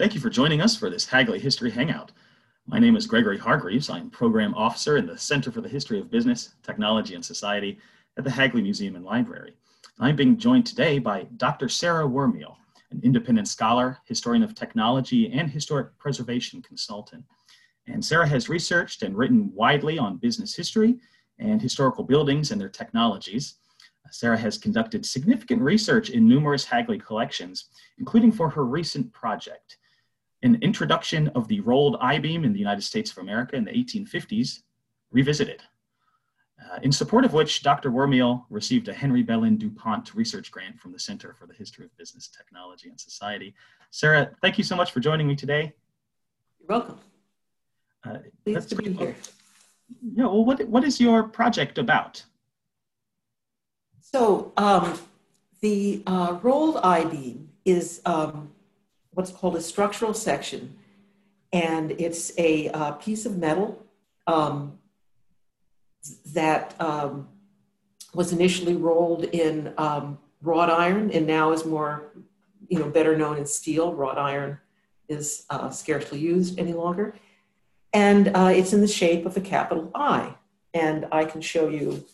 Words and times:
Thank 0.00 0.14
you 0.14 0.20
for 0.22 0.30
joining 0.30 0.62
us 0.62 0.74
for 0.74 0.88
this 0.88 1.04
Hagley 1.04 1.38
History 1.38 1.70
Hangout. 1.70 2.10
My 2.66 2.78
name 2.78 2.96
is 2.96 3.06
Gregory 3.06 3.36
Hargreaves. 3.36 3.90
I'm 3.90 4.08
Program 4.08 4.54
Officer 4.54 4.96
in 4.96 5.04
the 5.04 5.18
Center 5.18 5.52
for 5.52 5.60
the 5.60 5.68
History 5.68 6.00
of 6.00 6.10
Business, 6.10 6.54
Technology, 6.62 7.14
and 7.14 7.22
Society 7.22 7.78
at 8.16 8.24
the 8.24 8.30
Hagley 8.30 8.62
Museum 8.62 8.96
and 8.96 9.04
Library. 9.04 9.58
I'm 9.98 10.16
being 10.16 10.38
joined 10.38 10.64
today 10.64 10.98
by 11.00 11.26
Dr. 11.36 11.68
Sarah 11.68 12.08
Wermiel, 12.08 12.56
an 12.90 13.02
independent 13.04 13.46
scholar, 13.46 13.98
historian 14.06 14.42
of 14.42 14.54
technology, 14.54 15.30
and 15.32 15.50
historic 15.50 15.88
preservation 15.98 16.62
consultant. 16.62 17.22
And 17.86 18.02
Sarah 18.02 18.26
has 18.26 18.48
researched 18.48 19.02
and 19.02 19.14
written 19.14 19.52
widely 19.54 19.98
on 19.98 20.16
business 20.16 20.56
history 20.56 20.96
and 21.38 21.60
historical 21.60 22.04
buildings 22.04 22.52
and 22.52 22.58
their 22.58 22.70
technologies. 22.70 23.56
Sarah 24.10 24.38
has 24.38 24.56
conducted 24.56 25.04
significant 25.04 25.60
research 25.60 26.08
in 26.08 26.26
numerous 26.26 26.64
Hagley 26.64 26.98
collections, 26.98 27.66
including 27.98 28.32
for 28.32 28.48
her 28.48 28.64
recent 28.64 29.12
project, 29.12 29.76
an 30.42 30.58
introduction 30.62 31.28
of 31.28 31.48
the 31.48 31.60
rolled 31.60 31.96
I-beam 32.00 32.44
in 32.44 32.52
the 32.52 32.58
United 32.58 32.82
States 32.82 33.10
of 33.10 33.18
America 33.18 33.56
in 33.56 33.64
the 33.64 33.72
1850s, 33.72 34.62
revisited. 35.10 35.62
Uh, 36.60 36.78
in 36.82 36.92
support 36.92 37.24
of 37.24 37.32
which 37.32 37.62
Dr. 37.62 37.90
Wermiel 37.90 38.44
received 38.50 38.88
a 38.88 38.92
Henry 38.92 39.22
Belin 39.22 39.58
DuPont 39.58 40.14
research 40.14 40.50
grant 40.50 40.78
from 40.78 40.92
the 40.92 40.98
Center 40.98 41.34
for 41.34 41.46
the 41.46 41.54
History 41.54 41.84
of 41.86 41.96
Business, 41.96 42.28
Technology, 42.28 42.88
and 42.88 43.00
Society. 43.00 43.54
Sarah, 43.90 44.30
thank 44.42 44.58
you 44.58 44.64
so 44.64 44.76
much 44.76 44.92
for 44.92 45.00
joining 45.00 45.26
me 45.26 45.34
today. 45.34 45.72
You're 46.60 46.68
welcome. 46.68 46.98
Uh, 48.04 48.18
Pleased 48.44 48.68
to 48.70 48.76
be 48.76 48.92
here. 48.92 49.16
Yeah, 50.14 50.24
well, 50.24 50.44
what, 50.44 50.66
what 50.68 50.84
is 50.84 51.00
your 51.00 51.24
project 51.24 51.78
about? 51.78 52.22
So, 54.00 54.52
um, 54.56 54.98
the 55.60 56.02
uh, 56.06 56.38
rolled 56.42 56.78
I-beam 56.78 57.50
is 57.64 58.00
um, 58.06 58.50
what's 59.12 59.30
called 59.30 59.56
a 59.56 59.60
structural 59.60 60.14
section, 60.14 60.76
and 61.52 61.92
it's 61.92 62.32
a 62.38 62.68
uh, 62.70 62.92
piece 62.92 63.26
of 63.26 63.36
metal 63.36 63.84
um, 64.26 64.78
that 66.26 66.74
um, 66.80 67.28
was 68.14 68.32
initially 68.32 68.74
rolled 68.74 69.24
in 69.24 69.72
um, 69.78 70.18
wrought 70.42 70.70
iron 70.70 71.10
and 71.10 71.26
now 71.26 71.52
is 71.52 71.64
more, 71.64 72.12
you 72.68 72.78
know, 72.78 72.88
better 72.88 73.16
known 73.16 73.38
as 73.38 73.54
steel. 73.54 73.94
Wrought 73.94 74.18
iron 74.18 74.58
is 75.08 75.44
uh, 75.50 75.70
scarcely 75.70 76.18
used 76.18 76.58
any 76.58 76.72
longer. 76.72 77.14
And 77.92 78.28
uh, 78.28 78.52
it's 78.54 78.72
in 78.72 78.80
the 78.80 78.88
shape 78.88 79.26
of 79.26 79.36
a 79.36 79.40
capital 79.40 79.90
I. 79.94 80.34
And 80.72 81.06
I 81.10 81.24
can 81.24 81.40
show 81.40 81.68
you. 81.68 82.04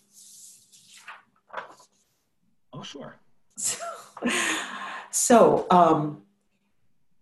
Oh, 2.72 2.83
sure. 2.83 3.16
So, 3.56 3.83
so 5.10 5.66
um, 5.70 6.22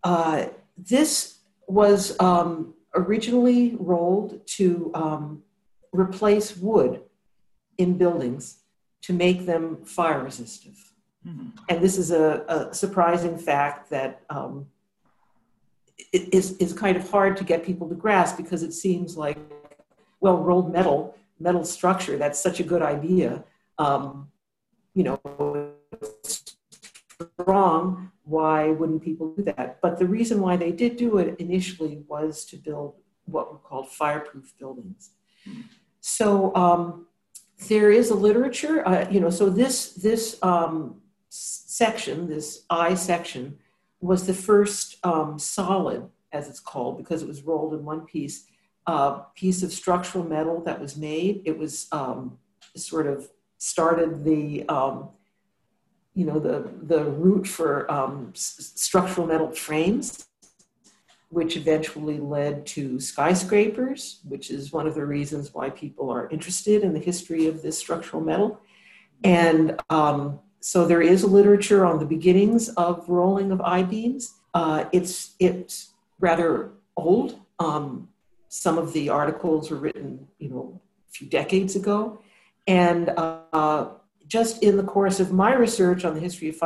uh, 0.05 0.47
this 0.77 1.39
was 1.67 2.19
um, 2.21 2.75
originally 2.95 3.77
rolled 3.79 4.47
to 4.47 4.91
um, 4.95 5.43
replace 5.93 6.57
wood 6.57 7.01
in 7.79 7.97
buildings 7.97 8.59
to 9.03 9.13
make 9.13 9.47
them 9.47 9.85
fire 9.85 10.23
resistant. 10.23 10.77
Mm-hmm. 11.27 11.49
And 11.69 11.83
this 11.83 11.99
is 11.99 12.11
a, 12.11 12.45
a 12.49 12.75
surprising 12.75 13.39
fact 13.39 13.91
that 13.91 14.21
um, 14.31 14.67
is, 16.13 16.57
is 16.59 16.73
kind 16.73 16.97
of 16.97 17.11
hard 17.11 17.37
to 17.39 17.45
get 17.45 17.65
people 17.65 17.89
to 17.89 17.95
grasp 17.95 18.37
because 18.37 18.63
it 18.63 18.73
seems 18.73 19.17
like, 19.17 19.39
well, 20.21 20.39
rolled 20.39 20.73
metal, 20.73 21.17
metal 21.41 21.65
structure, 21.65 22.17
that's 22.17 22.41
such 22.41 22.61
a 22.61 22.63
good 22.63 22.83
idea. 22.83 23.45
Um, 23.79 24.29
you 24.95 25.03
know, 25.03 25.64
strong, 27.41 28.11
why 28.25 28.71
wouldn't 28.71 29.03
people 29.03 29.35
do 29.35 29.43
that? 29.45 29.81
But 29.81 29.99
the 29.99 30.07
reason 30.07 30.41
why 30.41 30.57
they 30.57 30.73
did 30.73 30.97
do 30.97 31.19
it 31.19 31.39
initially 31.39 32.03
was 32.09 32.45
to 32.47 32.57
build 32.57 32.95
what 33.27 33.53
were 33.53 33.59
called 33.59 33.91
fireproof 33.91 34.55
buildings. 34.59 35.11
So 36.01 36.55
um, 36.55 37.07
there 37.69 37.91
is 37.91 38.11
a 38.11 38.15
literature, 38.15 38.87
uh, 38.87 39.09
you 39.11 39.21
know, 39.21 39.31
so 39.31 39.49
this, 39.51 39.95
this 39.95 40.39
um, 40.43 41.01
section, 41.29 42.29
this 42.29 42.65
I 42.71 42.95
section, 42.95 43.59
was 44.01 44.27
the 44.27 44.35
first 44.35 44.99
um, 45.05 45.39
solid, 45.39 46.09
as 46.33 46.49
it's 46.49 46.61
called, 46.61 46.99
because 46.99 47.23
it 47.23 47.29
was 47.29 47.43
rolled 47.43 47.75
in 47.75 47.85
one 47.85 48.03
piece, 48.03 48.47
uh, 48.87 49.13
piece 49.35 49.63
of 49.63 49.73
structural 49.73 50.25
metal 50.25 50.63
that 50.65 50.81
was 50.81 50.97
made. 50.97 51.43
It 51.45 51.59
was 51.59 51.89
um, 51.93 52.39
sort 52.77 53.07
of 53.07 53.31
started 53.59 54.25
the 54.25 54.69
um, 54.69 55.09
you 56.15 56.25
know, 56.25 56.39
the, 56.39 56.71
the 56.83 57.05
route 57.05 57.47
for 57.47 57.91
um, 57.91 58.31
structural 58.35 59.27
metal 59.27 59.51
frames, 59.51 60.27
which 61.31 61.57
eventually 61.57 62.19
led 62.19 62.65
to 62.65 63.01
skyscrapers, 63.01 64.21
which 64.29 64.51
is 64.51 64.73
one 64.73 64.87
of 64.87 64.95
the 64.95 65.05
reasons 65.05 65.53
why 65.53 65.71
people 65.71 66.09
are 66.11 66.29
interested 66.31 66.85
in 66.85 66.93
the 66.93 67.01
history 67.01 67.49
of 67.49 67.63
this 67.63 67.77
structural 67.77 68.23
metal. 68.23 68.61
And 69.25 69.81
um, 69.91 70.39
so 70.61 70.87
there 70.87 71.03
is 71.03 71.25
literature 71.25 71.85
on 71.85 71.99
the 71.99 72.07
beginnings 72.07 72.69
of 72.71 73.09
rolling 73.09 73.51
of 73.51 73.61
I-beams. 73.61 74.35
Uh, 74.55 74.85
it's, 74.93 75.35
it's 75.41 75.95
rather 76.21 76.71
old. 76.97 77.41
Um, 77.59 78.09
some 78.49 78.79
of 78.79 78.93
the 78.93 79.09
articles 79.09 79.71
were 79.71 79.79
written, 79.79 80.29
you 80.39 80.51
know, 80.51 80.81
a 81.09 81.13
few 81.13 81.27
decades 81.27 81.75
ago. 81.75 82.21
And 82.69 83.11
uh, 83.11 83.89
just 84.27 84.63
in 84.63 84.77
the 84.77 84.83
course 84.83 85.21
of 85.21 85.33
my 85.33 85.55
research 85.55 86.05
on 86.05 86.15
the 86.15 86.21
history 86.21 86.49
of 86.49 86.57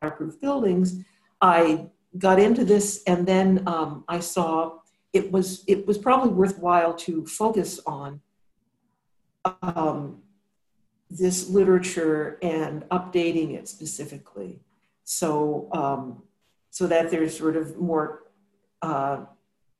fireproof 0.00 0.40
buildings, 0.40 1.04
I 1.40 1.86
got 2.18 2.38
into 2.38 2.64
this, 2.64 3.02
and 3.06 3.26
then 3.26 3.62
um, 3.66 4.04
I 4.08 4.20
saw 4.20 4.78
it 5.12 5.32
was 5.32 5.64
it 5.66 5.86
was 5.86 5.98
probably 5.98 6.30
worthwhile 6.30 6.94
to 6.94 7.26
focus 7.26 7.80
on 7.86 8.20
um, 9.62 10.22
this 11.10 11.48
literature 11.48 12.38
and 12.42 12.82
updating 12.90 13.54
it 13.54 13.68
specifically, 13.68 14.60
so 15.04 15.68
um, 15.72 16.22
so 16.70 16.86
that 16.86 17.10
there's 17.10 17.36
sort 17.36 17.56
of 17.56 17.78
more 17.78 18.24
uh, 18.82 19.20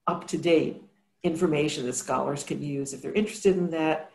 up 0.07 0.27
to 0.29 0.39
date 0.39 0.83
information 1.23 1.85
that 1.87 1.95
scholars 1.95 2.45
can 2.45 2.63
use 2.63 2.93
if 2.93 3.03
they're 3.03 3.13
interested 3.13 3.57
in 3.57 3.71
that 3.71 4.11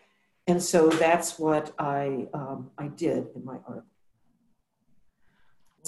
and 0.48 0.62
so 0.62 0.90
that's 0.90 1.38
what 1.38 1.74
I, 1.78 2.28
um, 2.34 2.72
I 2.78 2.88
did 2.88 3.28
in 3.36 3.46
my 3.46 3.58
article. 3.68 3.86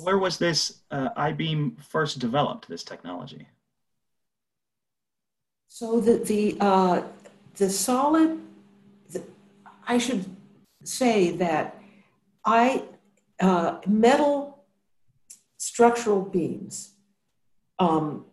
Where 0.01 0.17
was 0.17 0.37
this 0.37 0.81
uh, 0.91 1.09
I-beam 1.15 1.77
first 1.87 2.19
developed, 2.19 2.67
this 2.67 2.83
technology? 2.83 3.47
So 5.67 5.99
the, 5.99 6.17
the, 6.17 6.57
uh, 6.59 7.03
the 7.55 7.69
solid, 7.69 8.39
the, 9.09 9.23
I 9.87 9.97
should 9.97 10.25
say 10.83 11.31
that 11.31 11.81
I, 12.45 12.83
uh, 13.39 13.79
metal 13.87 14.65
structural 15.57 16.21
beams 16.21 16.93
um, 17.79 18.25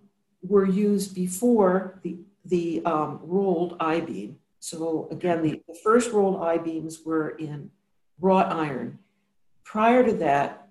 were 0.42 0.66
used 0.66 1.14
before 1.14 2.00
the, 2.02 2.18
the 2.44 2.82
um, 2.84 3.20
rolled 3.22 3.76
I-beam 3.80 4.39
so 4.60 5.08
again, 5.10 5.42
the, 5.42 5.62
the 5.66 5.74
first 5.82 6.12
rolled 6.12 6.42
I-beams 6.42 7.00
were 7.04 7.30
in 7.30 7.70
wrought 8.20 8.52
iron. 8.52 8.98
Prior 9.64 10.04
to 10.04 10.12
that, 10.14 10.68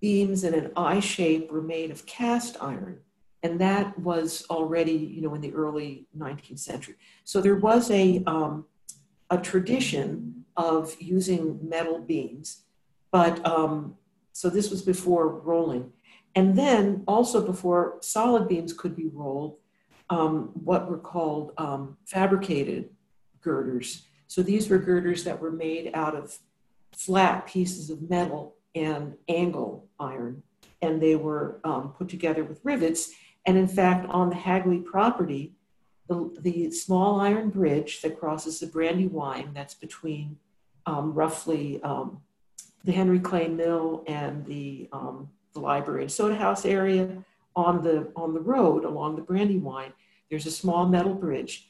beams 0.00 0.42
in 0.42 0.54
an 0.54 0.72
I 0.76 1.00
shape 1.00 1.52
were 1.52 1.62
made 1.62 1.90
of 1.90 2.06
cast 2.06 2.56
iron. 2.60 3.00
And 3.42 3.60
that 3.60 3.98
was 3.98 4.44
already, 4.48 4.92
you 4.92 5.20
know, 5.20 5.34
in 5.34 5.42
the 5.42 5.52
early 5.52 6.06
19th 6.18 6.58
century. 6.58 6.94
So 7.24 7.40
there 7.40 7.56
was 7.56 7.90
a, 7.90 8.22
um, 8.26 8.64
a 9.30 9.38
tradition 9.38 10.44
of 10.56 10.96
using 10.98 11.58
metal 11.62 11.98
beams. 11.98 12.62
But 13.12 13.46
um, 13.46 13.96
so 14.32 14.48
this 14.48 14.70
was 14.70 14.82
before 14.82 15.28
rolling. 15.28 15.92
And 16.34 16.56
then 16.58 17.04
also 17.06 17.44
before 17.44 17.98
solid 18.00 18.48
beams 18.48 18.72
could 18.72 18.96
be 18.96 19.08
rolled, 19.08 19.58
um, 20.08 20.50
what 20.54 20.90
were 20.90 20.98
called 20.98 21.52
um, 21.58 21.98
fabricated 22.06 22.90
girders. 23.46 23.88
So 24.26 24.42
these 24.42 24.68
were 24.68 24.88
girders 24.90 25.22
that 25.24 25.40
were 25.40 25.52
made 25.52 25.86
out 25.94 26.14
of 26.16 26.24
flat 26.92 27.46
pieces 27.46 27.90
of 27.90 28.10
metal 28.10 28.56
and 28.74 29.14
angle 29.28 29.86
iron, 30.00 30.42
and 30.82 31.00
they 31.00 31.14
were 31.14 31.60
um, 31.62 31.94
put 31.96 32.08
together 32.08 32.42
with 32.42 32.58
rivets. 32.64 33.02
And 33.46 33.56
in 33.56 33.68
fact, 33.68 34.02
on 34.10 34.30
the 34.30 34.42
Hagley 34.48 34.80
property, 34.80 35.52
the, 36.08 36.18
the 36.40 36.70
small 36.72 37.20
iron 37.20 37.50
bridge 37.50 38.02
that 38.02 38.18
crosses 38.18 38.58
the 38.58 38.66
Brandywine, 38.66 39.48
that's 39.54 39.74
between 39.86 40.36
um, 40.86 41.14
roughly 41.14 41.80
um, 41.82 42.20
the 42.84 42.92
Henry 42.92 43.20
Clay 43.20 43.48
Mill 43.48 44.02
and 44.08 44.44
the, 44.44 44.88
um, 44.92 45.28
the 45.54 45.60
library 45.60 46.02
and 46.02 46.12
soda 46.12 46.34
house 46.34 46.64
area 46.64 47.04
on 47.54 47.82
the, 47.82 47.96
on 48.16 48.34
the 48.34 48.40
road 48.54 48.84
along 48.84 49.14
the 49.14 49.22
Brandywine, 49.22 49.92
there's 50.30 50.46
a 50.46 50.50
small 50.62 50.86
metal 50.88 51.14
bridge. 51.14 51.68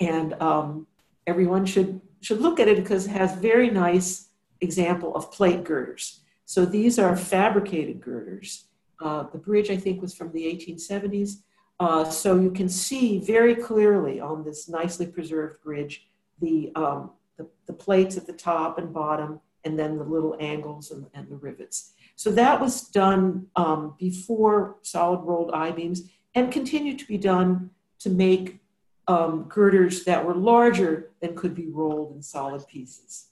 And 0.00 0.34
um, 0.40 0.86
everyone 1.28 1.64
should 1.66 2.00
should 2.20 2.40
look 2.40 2.58
at 2.58 2.66
it 2.66 2.76
because 2.76 3.06
it 3.06 3.10
has 3.10 3.34
very 3.36 3.70
nice 3.70 4.30
example 4.60 5.14
of 5.14 5.30
plate 5.30 5.62
girders. 5.62 6.20
So 6.46 6.64
these 6.64 6.98
are 6.98 7.16
fabricated 7.16 8.00
girders. 8.00 8.64
Uh, 9.00 9.24
the 9.30 9.38
bridge, 9.38 9.70
I 9.70 9.76
think, 9.76 10.02
was 10.02 10.14
from 10.14 10.32
the 10.32 10.44
1870s. 10.44 11.42
Uh, 11.78 12.04
so 12.10 12.40
you 12.40 12.50
can 12.50 12.68
see 12.68 13.20
very 13.20 13.54
clearly 13.54 14.18
on 14.18 14.44
this 14.44 14.68
nicely 14.68 15.06
preserved 15.06 15.62
bridge 15.62 16.08
the, 16.40 16.72
um, 16.74 17.12
the, 17.36 17.46
the, 17.66 17.72
plates 17.72 18.16
at 18.16 18.26
the 18.26 18.32
top 18.32 18.78
and 18.78 18.92
bottom, 18.92 19.40
and 19.64 19.78
then 19.78 19.96
the 19.96 20.04
little 20.04 20.36
angles 20.40 20.90
and, 20.90 21.06
and 21.14 21.28
the 21.28 21.36
rivets. 21.36 21.92
So 22.16 22.32
that 22.32 22.60
was 22.60 22.82
done 22.88 23.46
um, 23.54 23.94
before 23.96 24.78
solid 24.82 25.20
rolled 25.20 25.52
I-beams 25.52 26.02
and 26.34 26.50
continued 26.50 26.98
to 26.98 27.06
be 27.06 27.18
done 27.18 27.70
to 28.00 28.10
make 28.10 28.60
um, 29.08 29.44
girders 29.48 30.04
that 30.04 30.24
were 30.24 30.34
larger 30.34 31.10
than 31.20 31.34
could 31.34 31.54
be 31.54 31.66
rolled 31.66 32.14
in 32.14 32.22
solid 32.22 32.66
pieces. 32.68 33.28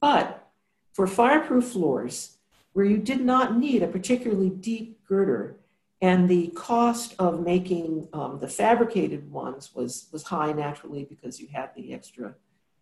But 0.00 0.46
for 0.92 1.06
fireproof 1.06 1.68
floors, 1.68 2.36
where 2.74 2.84
you 2.84 2.98
did 2.98 3.24
not 3.24 3.56
need 3.56 3.82
a 3.82 3.88
particularly 3.88 4.50
deep 4.50 5.04
girder, 5.06 5.56
and 6.02 6.28
the 6.28 6.48
cost 6.48 7.14
of 7.18 7.40
making 7.40 8.08
um, 8.12 8.38
the 8.38 8.48
fabricated 8.48 9.30
ones 9.30 9.74
was, 9.74 10.08
was 10.12 10.24
high 10.24 10.52
naturally 10.52 11.04
because 11.04 11.40
you 11.40 11.48
had 11.50 11.70
the 11.74 11.94
extra 11.94 12.34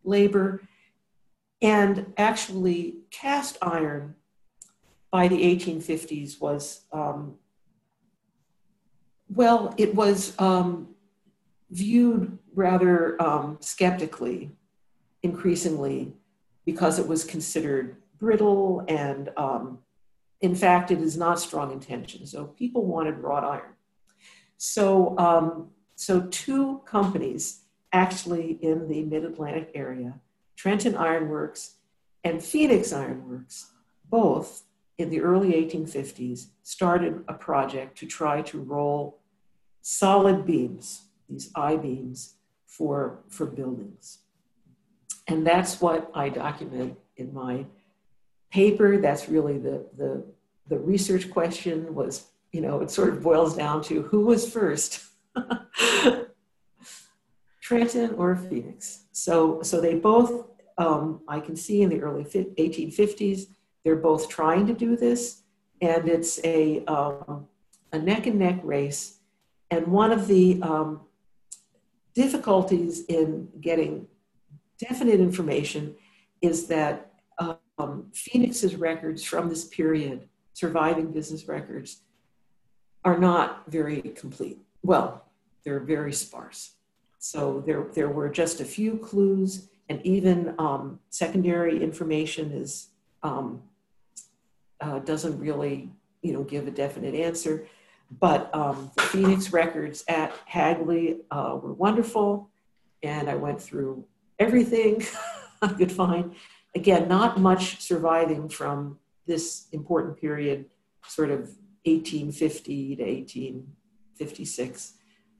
labor. 0.02 0.62
And 1.60 2.12
actually, 2.16 2.96
cast 3.12 3.58
iron 3.62 4.16
by 5.12 5.28
the 5.28 5.36
1850s 5.36 6.40
was, 6.40 6.80
um, 6.90 7.36
well, 9.28 9.72
it 9.78 9.94
was 9.94 10.34
um, 10.40 10.91
viewed 11.72 12.38
rather 12.54 13.20
um, 13.20 13.56
skeptically, 13.60 14.50
increasingly, 15.22 16.12
because 16.64 16.98
it 16.98 17.08
was 17.08 17.24
considered 17.24 17.96
brittle 18.18 18.84
and, 18.86 19.30
um, 19.36 19.78
in 20.42 20.54
fact, 20.54 20.90
it 20.90 21.00
is 21.00 21.16
not 21.16 21.40
strong 21.40 21.72
in 21.72 21.80
tension. 21.80 22.26
So 22.26 22.44
people 22.44 22.84
wanted 22.84 23.18
wrought 23.18 23.44
iron. 23.44 23.74
So, 24.58 25.18
um, 25.18 25.70
so 25.96 26.22
two 26.30 26.82
companies 26.84 27.62
actually 27.92 28.58
in 28.60 28.88
the 28.88 29.02
Mid 29.02 29.24
Atlantic 29.24 29.70
area, 29.74 30.20
Trenton 30.56 30.94
Iron 30.94 31.28
Works 31.28 31.76
and 32.22 32.42
Phoenix 32.42 32.92
Iron 32.92 33.28
Works, 33.28 33.70
both 34.08 34.62
in 34.98 35.10
the 35.10 35.20
early 35.20 35.52
1850s, 35.52 36.46
started 36.62 37.24
a 37.28 37.34
project 37.34 37.98
to 37.98 38.06
try 38.06 38.42
to 38.42 38.60
roll 38.60 39.18
solid 39.80 40.44
beams 40.44 41.08
these 41.32 41.50
I-beams 41.54 42.34
for, 42.66 43.20
for 43.28 43.46
buildings. 43.46 44.18
And 45.26 45.46
that's 45.46 45.80
what 45.80 46.10
I 46.14 46.28
document 46.28 46.98
in 47.16 47.32
my 47.32 47.66
paper. 48.50 48.98
That's 48.98 49.28
really 49.28 49.58
the, 49.58 49.86
the, 49.96 50.24
the 50.68 50.78
research 50.78 51.30
question 51.30 51.94
was, 51.94 52.28
you 52.52 52.60
know, 52.60 52.80
it 52.80 52.90
sort 52.90 53.10
of 53.10 53.22
boils 53.22 53.56
down 53.56 53.82
to 53.84 54.02
who 54.02 54.26
was 54.26 54.50
first, 54.50 55.04
Trenton 57.60 58.14
or 58.14 58.36
Phoenix. 58.36 59.04
So, 59.12 59.62
so 59.62 59.80
they 59.80 59.94
both, 59.94 60.48
um, 60.76 61.20
I 61.28 61.40
can 61.40 61.56
see 61.56 61.82
in 61.82 61.88
the 61.88 62.00
early 62.00 62.24
1850s, 62.24 63.46
they're 63.84 63.96
both 63.96 64.28
trying 64.28 64.66
to 64.66 64.74
do 64.74 64.96
this. 64.96 65.42
And 65.80 66.08
it's 66.08 66.38
a, 66.44 66.84
um, 66.86 67.46
a 67.92 67.98
neck 67.98 68.26
and 68.26 68.38
neck 68.38 68.60
race. 68.62 69.18
And 69.70 69.86
one 69.86 70.12
of 70.12 70.26
the 70.26 70.60
um, 70.62 71.00
difficulties 72.14 73.04
in 73.06 73.48
getting 73.60 74.06
definite 74.78 75.20
information 75.20 75.94
is 76.40 76.66
that 76.66 77.12
um, 77.38 78.06
Phoenix's 78.12 78.76
records 78.76 79.24
from 79.24 79.48
this 79.48 79.64
period, 79.64 80.28
surviving 80.52 81.12
business 81.12 81.48
records, 81.48 82.02
are 83.04 83.18
not 83.18 83.70
very 83.70 84.00
complete. 84.00 84.58
Well, 84.82 85.24
they're 85.64 85.80
very 85.80 86.12
sparse. 86.12 86.74
So 87.18 87.62
there, 87.66 87.86
there 87.94 88.08
were 88.08 88.28
just 88.28 88.60
a 88.60 88.64
few 88.64 88.98
clues, 88.98 89.68
and 89.88 90.04
even 90.04 90.54
um, 90.58 90.98
secondary 91.10 91.82
information 91.82 92.52
is 92.52 92.88
um, 93.22 93.62
uh, 94.80 94.98
doesn't 95.00 95.38
really, 95.38 95.90
you 96.22 96.32
know, 96.32 96.42
give 96.42 96.66
a 96.66 96.70
definite 96.70 97.14
answer. 97.14 97.66
But 98.20 98.54
um, 98.54 98.90
the 98.96 99.02
Phoenix 99.02 99.52
records 99.52 100.04
at 100.08 100.32
Hagley 100.44 101.18
uh, 101.30 101.58
were 101.62 101.72
wonderful, 101.72 102.50
and 103.02 103.28
I 103.28 103.36
went 103.36 103.60
through 103.60 104.04
everything 104.38 105.02
I 105.62 105.68
could 105.68 105.92
find. 105.92 106.34
Again, 106.74 107.08
not 107.08 107.38
much 107.38 107.80
surviving 107.80 108.48
from 108.48 108.98
this 109.26 109.66
important 109.72 110.20
period, 110.20 110.66
sort 111.06 111.30
of 111.30 111.40
1850 111.84 112.96
to 112.96 113.02
1856, 113.02 114.94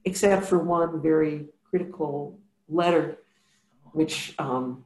except 0.05 0.45
for 0.45 0.59
one 0.59 1.01
very 1.01 1.45
critical 1.69 2.39
letter, 2.69 3.17
which, 3.91 4.35
um, 4.39 4.85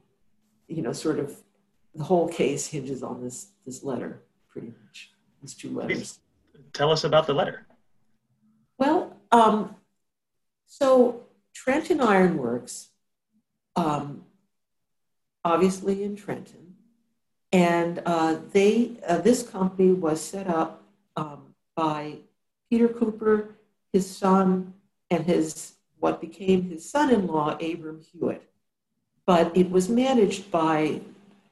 you 0.66 0.82
know, 0.82 0.92
sort 0.92 1.18
of 1.18 1.36
the 1.94 2.04
whole 2.04 2.28
case 2.28 2.66
hinges 2.66 3.02
on 3.02 3.22
this, 3.22 3.48
this 3.64 3.82
letter, 3.82 4.22
pretty 4.48 4.72
much, 4.84 5.12
these 5.40 5.54
two 5.54 5.70
letters. 5.70 6.20
Tell 6.72 6.90
us 6.90 7.04
about 7.04 7.26
the 7.26 7.34
letter. 7.34 7.67
Well, 8.78 9.16
um, 9.32 9.74
so 10.66 11.22
Trenton 11.52 12.00
Ironworks, 12.00 12.90
um, 13.74 14.24
obviously 15.44 16.04
in 16.04 16.14
Trenton, 16.14 16.76
and 17.52 18.00
uh, 18.06 18.38
they 18.52 18.92
uh, 19.06 19.18
this 19.18 19.42
company 19.42 19.92
was 19.92 20.20
set 20.22 20.46
up 20.46 20.84
um, 21.16 21.54
by 21.74 22.18
Peter 22.70 22.86
Cooper, 22.86 23.56
his 23.92 24.08
son, 24.08 24.74
and 25.10 25.26
his 25.26 25.72
what 25.98 26.20
became 26.20 26.70
his 26.70 26.88
son-in-law 26.88 27.58
Abram 27.60 28.00
Hewitt, 28.00 28.48
but 29.26 29.56
it 29.56 29.70
was 29.70 29.88
managed 29.88 30.52
by 30.52 31.00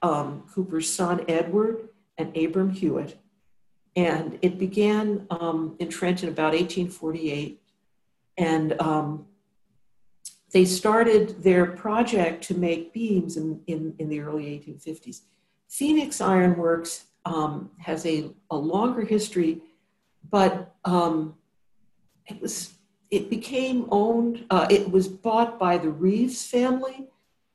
um, 0.01 0.43
Cooper's 0.53 0.89
son 0.89 1.25
Edward 1.27 1.89
and 2.17 2.35
Abram 2.37 2.71
Hewitt, 2.71 3.19
and 3.97 4.37
it 4.43 4.59
began 4.59 5.25
um, 5.31 5.75
in 5.79 5.89
Trenton 5.89 6.29
about 6.29 6.53
1848. 6.53 7.59
And 8.37 8.79
um, 8.79 9.25
they 10.53 10.65
started 10.65 11.41
their 11.43 11.65
project 11.65 12.43
to 12.43 12.53
make 12.53 12.93
beams 12.93 13.37
in, 13.37 13.59
in, 13.65 13.95
in 13.97 14.07
the 14.07 14.19
early 14.19 14.45
1850s. 14.45 15.21
Phoenix 15.67 16.21
Ironworks 16.21 17.05
um, 17.25 17.71
has 17.79 18.05
a, 18.05 18.29
a 18.51 18.55
longer 18.55 19.01
history, 19.01 19.61
but 20.29 20.75
um, 20.85 21.33
it 22.27 22.39
was 22.39 22.73
it 23.09 23.29
became 23.29 23.87
owned. 23.89 24.45
Uh, 24.49 24.67
it 24.69 24.91
was 24.91 25.07
bought 25.07 25.57
by 25.57 25.77
the 25.77 25.89
Reeves 25.89 26.45
family, 26.45 27.07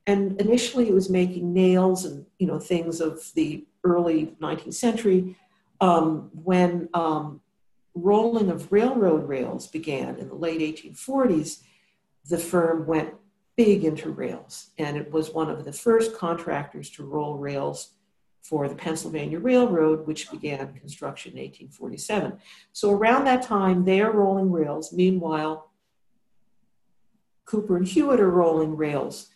and 0.06 0.40
initially 0.40 0.88
it 0.88 0.94
was 0.94 1.08
making 1.08 1.52
nails 1.52 2.04
and 2.04 2.26
you 2.38 2.46
know 2.46 2.58
things 2.58 3.00
of 3.00 3.30
the 3.34 3.64
early 3.84 4.34
19th 4.40 4.74
century 4.74 5.36
um, 5.82 6.30
when 6.32 6.88
um, 6.94 7.40
rolling 7.94 8.48
of 8.48 8.70
railroad 8.70 9.28
rails 9.28 9.66
began 9.66 10.16
in 10.16 10.28
the 10.28 10.34
late 10.34 10.60
1840s, 10.60 11.60
the 12.30 12.38
firm 12.38 12.86
went 12.86 13.12
big 13.56 13.84
into 13.84 14.10
rails, 14.10 14.70
and 14.78 14.96
it 14.96 15.10
was 15.10 15.32
one 15.32 15.50
of 15.50 15.64
the 15.64 15.72
first 15.72 16.16
contractors 16.16 16.88
to 16.88 17.04
roll 17.04 17.36
rails 17.36 17.94
for 18.42 18.68
the 18.68 18.76
Pennsylvania 18.76 19.40
Railroad, 19.40 20.06
which 20.06 20.30
began 20.30 20.72
construction 20.74 21.32
in 21.32 21.38
1847. 21.38 22.38
So 22.72 22.92
around 22.92 23.24
that 23.24 23.42
time, 23.42 23.84
they 23.84 24.00
are 24.00 24.12
rolling 24.12 24.52
rails. 24.52 24.92
Meanwhile, 24.92 25.68
Cooper 27.44 27.76
and 27.76 27.86
Hewitt 27.86 28.20
are 28.20 28.30
rolling 28.30 28.76
rails. 28.76 29.30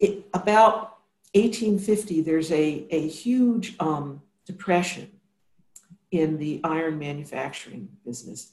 It, 0.00 0.26
about 0.32 0.98
1850, 1.34 2.22
there's 2.22 2.50
a, 2.50 2.86
a 2.90 3.06
huge 3.06 3.76
um, 3.78 4.22
depression 4.46 5.10
in 6.10 6.38
the 6.38 6.60
iron 6.64 6.98
manufacturing 6.98 7.88
business. 8.04 8.52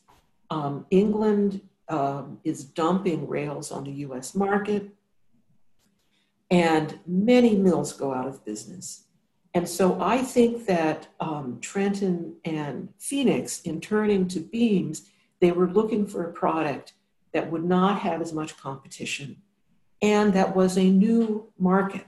Um, 0.50 0.86
England 0.90 1.62
um, 1.90 2.40
is 2.44 2.64
dumping 2.64 3.28
rails 3.28 3.72
on 3.72 3.84
the 3.84 3.92
US 3.92 4.36
market, 4.36 4.90
and 6.50 7.00
many 7.06 7.56
mills 7.56 7.94
go 7.94 8.14
out 8.14 8.28
of 8.28 8.44
business. 8.46 9.06
And 9.54 9.70
so 9.70 10.02
I 10.02 10.18
think 10.20 10.66
that 10.66 11.08
um, 11.20 11.60
Trenton 11.62 12.36
and 12.44 12.90
Phoenix, 12.98 13.62
in 13.62 13.82
turning 13.82 14.28
to 14.30 14.40
beams, 14.40 15.10
they 15.42 15.52
were 15.52 15.70
looking 15.70 16.08
for 16.08 16.24
a 16.24 16.34
product 16.34 16.94
that 17.34 17.52
would 17.52 17.64
not 17.64 18.00
have 18.00 18.22
as 18.22 18.34
much 18.34 18.58
competition 18.58 19.38
and 20.04 20.34
that 20.34 20.54
was 20.54 20.78
a 20.78 20.84
new 20.84 21.48
market, 21.58 22.06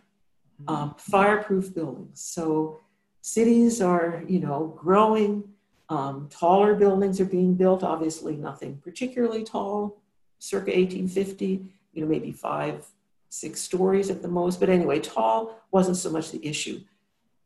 um, 0.68 0.96
fireproof 0.98 1.74
buildings. 1.74 2.22
So 2.22 2.82
cities 3.26 3.82
are, 3.82 4.24
you 4.28 4.40
know, 4.40 4.78
growing. 4.78 5.44
Um, 5.90 6.30
taller 6.30 6.76
buildings 6.76 7.20
are 7.20 7.26
being 7.26 7.56
built, 7.56 7.84
obviously 7.84 8.36
nothing 8.36 8.78
particularly 8.84 9.44
tall, 9.44 10.00
circa 10.38 10.70
1850, 10.70 11.66
you 11.94 12.02
know, 12.02 12.08
maybe 12.08 12.32
five, 12.32 12.86
six 13.30 13.62
stories 13.62 14.12
at 14.12 14.22
the 14.22 14.28
most. 14.28 14.60
But 14.60 14.70
anyway, 14.70 15.00
tall 15.00 15.60
wasn't 15.72 15.98
so 15.98 16.12
much 16.12 16.32
the 16.32 16.46
issue. 16.46 16.82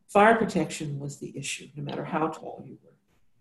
Fire 0.10 0.36
protection 0.36 1.00
was 1.00 1.18
the 1.18 1.32
issue, 1.34 1.70
no 1.78 1.84
matter 1.84 2.04
how 2.04 2.28
tall 2.28 2.62
you 2.66 2.78
were. 2.84 2.92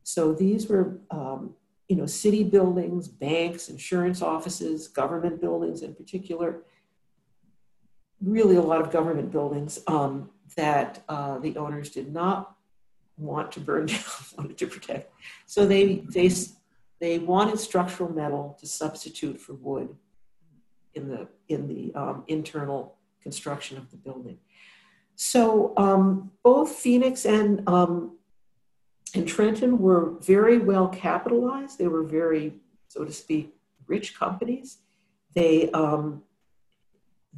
So 0.05 0.33
these 0.33 0.69
were 0.69 1.01
um, 1.11 1.55
you 1.89 1.97
know, 1.97 2.07
city 2.07 2.45
buildings, 2.45 3.09
banks, 3.09 3.69
insurance 3.69 4.23
offices, 4.23 4.87
government 4.87 5.41
buildings 5.41 5.83
in 5.83 5.93
particular, 5.93 6.63
really 8.21 8.55
a 8.55 8.63
lot 8.63 8.81
of 8.81 8.93
government 8.93 9.33
buildings 9.33 9.81
um, 9.89 10.31
that 10.57 11.03
uh, 11.09 11.39
the 11.39 11.57
owners 11.57 11.91
did 11.91 12.13
not 12.13 12.55
want 13.17 13.53
to 13.53 13.61
burn 13.61 13.87
down, 13.87 14.01
wanted 14.37 14.59
to 14.59 14.67
protect. 14.67 15.13
So 15.47 15.67
they, 15.67 16.05
they, 16.09 16.31
they 17.01 17.19
wanted 17.19 17.59
structural 17.59 18.13
metal 18.13 18.57
to 18.61 18.67
substitute 18.67 19.41
for 19.41 19.55
wood 19.55 19.95
in 20.95 21.09
the, 21.09 21.29
in 21.49 21.69
the 21.69 21.95
um, 21.95 22.25
internal 22.29 22.97
construction 23.23 23.77
of 23.77 23.91
the 23.91 23.97
building. 23.97 24.39
So 25.17 25.73
um, 25.77 26.31
both 26.45 26.71
Phoenix 26.71 27.25
and 27.25 27.69
um, 27.69 28.19
and 29.15 29.27
Trenton 29.27 29.79
were 29.79 30.15
very 30.21 30.59
well 30.59 30.89
capitalized. 30.89 31.79
They 31.79 31.89
were 31.89 32.03
very, 32.03 32.55
so 32.89 33.05
to 33.05 33.13
speak, 33.13 33.55
rich 33.87 34.19
companies. 34.19 34.79
They 35.35 35.71
um, 35.71 36.23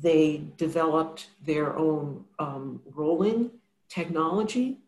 they 0.02 0.45
developed 0.57 1.28
their 1.45 1.76
own 1.76 2.25
um, 2.38 2.80
rolling 2.95 3.50
technology 3.88 4.78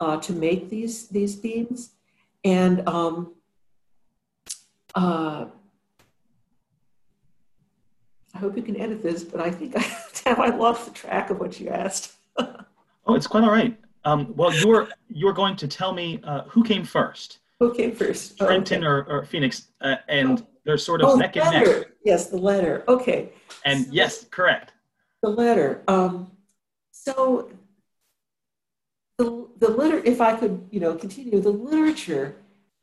uh, 0.00 0.18
to 0.18 0.32
make 0.32 0.68
these 0.68 1.08
these 1.08 1.36
beams, 1.36 1.90
and 2.44 2.86
um, 2.88 3.32
uh, 4.94 5.46
I 8.34 8.38
hope 8.38 8.56
you 8.56 8.62
can 8.62 8.78
edit 8.80 9.02
this, 9.02 9.24
but 9.24 9.40
I 9.40 9.50
think 9.50 9.74
I, 10.26 10.32
I 10.32 10.48
lost 10.48 10.86
the 10.86 10.90
track 10.92 11.30
of 11.30 11.38
what 11.38 11.60
you 11.60 11.68
asked. 11.68 12.12
oh, 12.38 13.14
it's 13.14 13.26
quite 13.26 13.44
all 13.44 13.50
right. 13.50 13.78
Um, 14.04 14.34
well, 14.36 14.52
you're 14.52 14.88
you're 15.08 15.32
going 15.32 15.56
to 15.56 15.68
tell 15.68 15.92
me 15.92 16.20
uh, 16.24 16.42
who 16.42 16.62
came 16.62 16.84
first. 16.84 17.38
Who 17.64 17.74
came 17.74 17.92
first? 17.92 18.34
Oh, 18.40 18.46
Trenton 18.46 18.84
or, 18.84 19.04
or, 19.04 19.24
Phoenix, 19.24 19.68
uh, 19.80 19.96
and 20.08 20.40
oh. 20.40 20.46
they're 20.64 20.76
sort 20.76 21.00
of 21.00 21.10
oh, 21.10 21.16
neck 21.16 21.36
and 21.36 21.50
neck. 21.50 21.86
Yes, 22.04 22.28
the 22.28 22.36
letter. 22.36 22.84
Okay. 22.88 23.30
And 23.64 23.86
so, 23.86 23.90
yes, 23.90 24.26
correct. 24.30 24.72
The 25.22 25.30
letter. 25.30 25.82
Um, 25.88 26.30
so 26.90 27.50
the 29.16 29.48
the 29.58 29.70
liter. 29.70 30.02
If 30.04 30.20
I 30.20 30.36
could, 30.36 30.68
you 30.70 30.80
know, 30.80 30.94
continue, 30.94 31.40
the 31.40 31.48
literature 31.50 32.36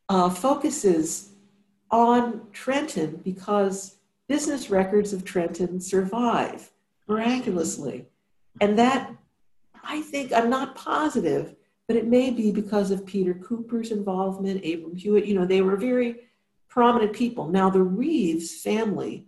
uh, 0.10 0.32
focuses 0.32 1.30
on 1.92 2.42
Trenton 2.52 3.22
because 3.24 3.98
business 4.28 4.72
records 4.72 5.14
of 5.14 5.24
Trenton 5.24 5.80
survive 5.80 6.72
miraculously, 7.08 8.08
and 8.60 8.80
that 8.80 9.12
I 9.84 10.02
think, 10.02 10.34
I'm 10.34 10.50
not 10.50 10.76
positive, 10.76 11.56
but 11.92 11.98
it 11.98 12.08
may 12.08 12.30
be 12.30 12.54
because 12.54 12.90
of 12.90 13.06
Peter 13.06 13.34
Cooper's 13.34 13.92
involvement, 13.92 14.66
Abram 14.66 14.96
Hewitt, 14.96 15.26
you 15.26 15.36
know, 15.36 15.46
they 15.46 15.62
were 15.62 15.76
very 15.76 16.30
prominent 16.70 17.12
people. 17.12 17.50
Now, 17.50 17.70
the 17.70 17.84
Reeves 17.84 18.62
family 18.62 19.26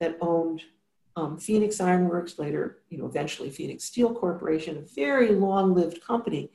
that 0.00 0.16
owned 0.22 0.62
um, 1.14 1.36
Phoenix 1.36 1.78
Ironworks, 1.78 2.38
later, 2.38 2.78
you 2.88 2.96
know, 2.96 3.04
eventually 3.04 3.50
Phoenix 3.50 3.84
Steel 3.84 4.14
Corporation, 4.14 4.78
a 4.78 4.80
very 4.80 5.28
long 5.32 5.74
lived 5.74 6.02
company, 6.02 6.50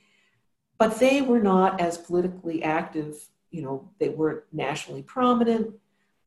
but 0.80 0.98
they 1.00 1.22
were 1.22 1.44
not 1.44 1.80
as 1.80 1.96
politically 1.96 2.64
active, 2.64 3.30
you 3.52 3.62
know, 3.62 3.88
they 4.00 4.10
weren't 4.10 4.42
nationally 4.52 5.04
prominent. 5.04 5.76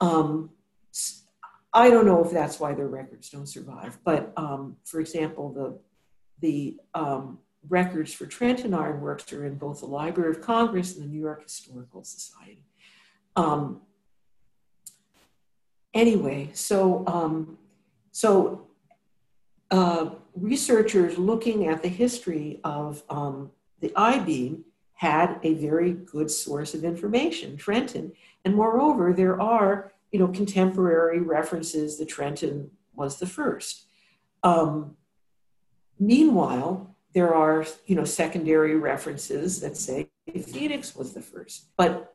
Um, 0.00 0.50
I 1.72 1.90
don't 1.90 2.06
know 2.06 2.24
if 2.24 2.30
that's 2.30 2.60
why 2.60 2.72
their 2.72 2.86
records 2.86 3.30
don't 3.30 3.48
survive, 3.48 3.98
but 4.04 4.32
um, 4.36 4.76
for 4.84 5.00
example, 5.00 5.52
the 5.52 5.80
the 6.38 6.76
um, 6.94 7.38
records 7.68 8.12
for 8.12 8.26
Trenton 8.26 8.74
Ironworks 8.74 9.32
are 9.32 9.44
in 9.44 9.56
both 9.56 9.80
the 9.80 9.86
Library 9.86 10.30
of 10.30 10.40
Congress 10.40 10.94
and 10.94 11.04
the 11.04 11.08
New 11.08 11.20
York 11.20 11.42
Historical 11.42 12.04
Society. 12.04 12.64
Um, 13.36 13.80
anyway, 15.92 16.50
so 16.52 17.04
um, 17.06 17.58
so 18.12 18.66
uh, 19.70 20.10
researchers 20.34 21.18
looking 21.18 21.66
at 21.66 21.82
the 21.82 21.88
history 21.88 22.60
of 22.64 23.02
um, 23.08 23.50
the 23.80 23.92
I-beam 23.96 24.64
had 24.94 25.40
a 25.42 25.54
very 25.54 25.92
good 25.92 26.30
source 26.30 26.74
of 26.74 26.84
information, 26.84 27.56
Trenton, 27.56 28.12
and 28.44 28.54
moreover, 28.54 29.12
there 29.12 29.40
are 29.40 29.92
you 30.12 30.18
know 30.18 30.28
contemporary 30.28 31.20
references 31.20 31.98
that 31.98 32.08
Trenton 32.08 32.70
was 32.94 33.18
the 33.18 33.26
first. 33.26 33.86
Um, 34.42 34.96
Meanwhile, 35.98 36.93
there 37.14 37.34
are 37.34 37.64
you 37.86 37.94
know 37.94 38.04
secondary 38.04 38.76
references 38.76 39.60
that 39.60 39.76
say 39.76 40.08
Phoenix 40.46 40.94
was 40.96 41.14
the 41.14 41.22
first, 41.22 41.66
but 41.76 42.14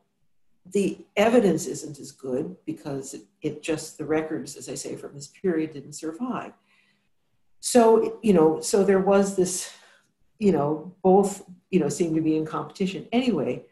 the 0.70 0.98
evidence 1.16 1.66
isn't 1.66 1.98
as 1.98 2.12
good 2.12 2.54
because 2.66 3.16
it, 3.40 3.62
just 3.62 3.96
the 3.96 4.04
records, 4.04 4.56
as 4.56 4.68
I 4.68 4.74
say, 4.74 4.94
from 4.94 5.14
this 5.14 5.28
period 5.28 5.72
didn't 5.72 5.94
survive. 5.94 6.52
So 7.60 8.18
you 8.22 8.34
know, 8.34 8.60
so 8.60 8.84
there 8.84 9.00
was 9.00 9.36
this, 9.36 9.72
you 10.38 10.52
know, 10.52 10.94
both 11.02 11.44
you 11.70 11.80
know 11.80 11.88
seem 11.88 12.14
to 12.14 12.20
be 12.20 12.36
in 12.36 12.44
competition. 12.44 13.06
Anyway, 13.10 13.64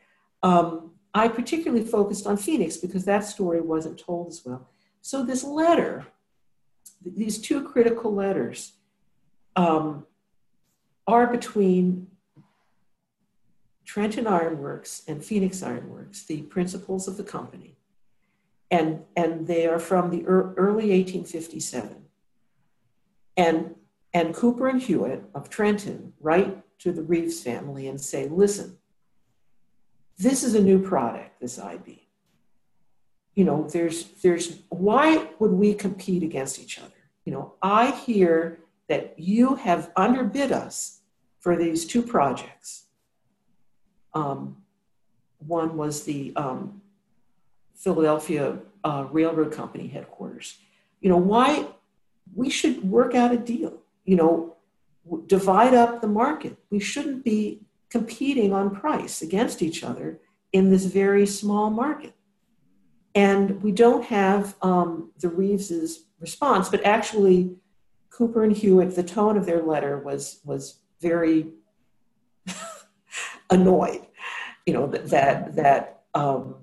um, 0.43 0.93
I 1.13 1.29
particularly 1.29 1.85
focused 1.85 2.27
on 2.27 2.39
Phoenix 2.39 2.79
because 2.79 3.05
that 3.05 3.25
story 3.25 3.61
wasn't 3.61 3.99
told 3.99 4.29
as 4.29 4.43
well. 4.45 4.69
So 5.03 5.25
this 5.25 5.45
letter, 5.45 6.07
these 7.05 7.39
two 7.39 7.63
critical 7.65 8.15
letters 8.15 8.73
um, 9.57 10.07
are 11.09 11.27
between 11.27 12.07
Trenton 13.87 14.27
Ironworks 14.27 15.03
and 15.09 15.25
Phoenix 15.25 15.63
Ironworks, 15.63 16.25
the 16.25 16.43
principals 16.43 17.09
of 17.09 17.17
the 17.17 17.25
company. 17.25 17.79
And, 18.71 19.05
and 19.17 19.47
they 19.47 19.67
are 19.67 19.79
from 19.79 20.11
the 20.11 20.27
early 20.27 20.91
1857. 20.91 22.05
And, 23.39 23.75
and 24.13 24.35
Cooper 24.35 24.69
and 24.69 24.83
Hewitt 24.83 25.25
of 25.35 25.49
Trenton 25.49 26.13
write 26.21 26.59
to 26.81 26.93
the 26.93 27.03
Reeves 27.03 27.41
family 27.41 27.89
and 27.89 27.99
say, 27.99 28.29
listen, 28.29 28.77
this 30.19 30.45
is 30.45 30.55
a 30.55 30.63
new 30.63 30.83
product, 30.83 31.41
this 31.41 31.59
I-beam. 31.59 32.01
You 33.35 33.45
know, 33.45 33.67
there's, 33.73 34.05
there's, 34.23 34.59
why 34.69 35.31
would 35.39 35.53
we 35.53 35.73
compete 35.73 36.23
against 36.23 36.61
each 36.61 36.79
other? 36.79 36.93
You 37.25 37.33
know, 37.33 37.55
I 37.63 37.93
hear 37.93 38.59
that 38.89 39.15
you 39.19 39.55
have 39.55 39.91
underbid 39.97 40.53
us 40.53 40.98
for 41.41 41.57
these 41.57 41.85
two 41.85 42.03
projects. 42.03 42.87
Um, 44.15 44.57
one 45.39 45.77
was 45.77 46.05
the 46.05 46.33
um, 46.37 46.83
Philadelphia 47.75 48.59
uh, 48.85 49.07
Railroad 49.11 49.53
Company 49.53 49.87
headquarters. 49.87 50.59
You 51.01 51.11
know, 51.11 51.17
why 51.17 51.67
we 52.35 52.51
should 52.51 52.83
work 52.83 53.15
out 53.15 53.33
a 53.33 53.39
deal, 53.39 53.79
you 54.05 54.17
know, 54.17 54.57
divide 55.27 55.75
up 55.75 56.01
the 56.01 56.09
market. 56.09 56.57
We 56.71 56.81
shouldn't 56.81 57.25
be 57.25 57.63
competing 57.89 58.53
on 58.53 58.75
price 58.75 59.23
against 59.23 59.63
each 59.63 59.83
other 59.83 60.21
in 60.53 60.71
this 60.71 60.85
very 60.85 61.27
small 61.27 61.71
market. 61.71 62.15
And 63.15 63.63
we 63.63 63.73
don't 63.73 64.05
have 64.05 64.55
um, 64.63 65.13
the 65.19 65.29
Reeves's 65.29 66.05
response, 66.21 66.69
but 66.69 66.85
actually, 66.85 67.57
Cooper 68.11 68.43
and 68.43 68.57
Hewitt, 68.57 68.97
the 68.97 69.03
tone 69.03 69.37
of 69.37 69.47
their 69.47 69.63
letter 69.63 69.99
was 69.99 70.41
was 70.45 70.81
very 71.01 71.47
annoyed, 73.51 74.07
you 74.67 74.73
know, 74.73 74.87
that 74.87 75.09
that 75.09 75.57
that, 75.57 76.03
um, 76.15 76.57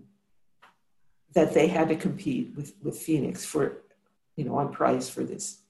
that 1.33 1.53
they 1.53 1.67
had 1.67 1.89
to 1.89 1.95
compete 1.95 2.53
with 2.55 2.73
with 2.81 2.97
Phoenix 2.97 3.45
for, 3.45 3.83
you 4.35 4.45
know, 4.45 4.55
on 4.55 4.71
price 4.71 5.09
for 5.09 5.23
this. 5.23 5.61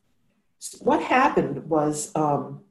So 0.59 0.77
what 0.79 1.01
happened 1.01 1.69
was 1.69 2.11
um, 2.15 2.61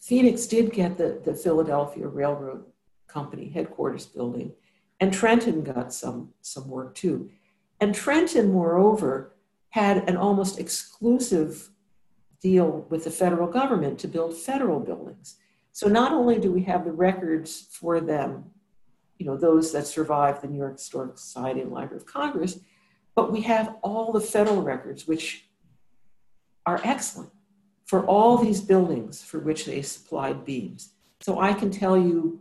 Phoenix 0.00 0.46
did 0.46 0.72
get 0.72 0.98
the 0.98 1.20
the 1.24 1.34
Philadelphia 1.34 2.08
Railroad 2.08 2.64
Company 3.06 3.48
headquarters 3.48 4.06
building, 4.06 4.52
and 4.98 5.12
Trenton 5.12 5.62
got 5.62 5.92
some 5.92 6.30
some 6.40 6.68
work 6.68 6.94
too, 6.94 7.30
and 7.80 7.94
Trenton, 7.94 8.52
moreover, 8.52 9.34
had 9.70 10.08
an 10.08 10.16
almost 10.16 10.58
exclusive 10.58 11.70
deal 12.40 12.86
with 12.88 13.04
the 13.04 13.10
federal 13.10 13.46
government 13.46 13.98
to 14.00 14.08
build 14.08 14.36
federal 14.36 14.80
buildings. 14.80 15.36
So 15.72 15.88
not 15.88 16.12
only 16.12 16.38
do 16.38 16.50
we 16.50 16.62
have 16.62 16.84
the 16.84 16.92
records 16.92 17.68
for 17.70 18.00
them, 18.00 18.46
you 19.18 19.26
know, 19.26 19.36
those 19.36 19.72
that 19.72 19.86
survive 19.86 20.40
the 20.40 20.48
New 20.48 20.58
York 20.58 20.78
Historical 20.78 21.16
Society 21.16 21.60
and 21.60 21.70
Library 21.70 22.00
of 22.00 22.06
Congress, 22.06 22.60
but 23.14 23.30
we 23.30 23.42
have 23.42 23.76
all 23.82 24.12
the 24.12 24.20
federal 24.20 24.62
records, 24.62 25.06
which 25.06 25.48
are 26.64 26.80
excellent 26.84 27.30
for 27.84 28.04
all 28.06 28.38
these 28.38 28.60
buildings 28.60 29.22
for 29.22 29.40
which 29.40 29.66
they 29.66 29.82
supplied 29.82 30.44
beams. 30.44 30.90
So 31.20 31.40
I 31.40 31.52
can 31.52 31.70
tell 31.70 31.98
you 31.98 32.40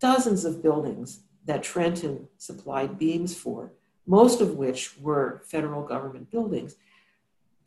dozens 0.00 0.44
of 0.44 0.62
buildings 0.62 1.20
that 1.44 1.62
Trenton 1.62 2.28
supplied 2.38 2.98
beams 2.98 3.34
for, 3.36 3.72
most 4.06 4.40
of 4.40 4.56
which 4.56 4.98
were 4.98 5.42
federal 5.44 5.82
government 5.82 6.30
buildings 6.30 6.76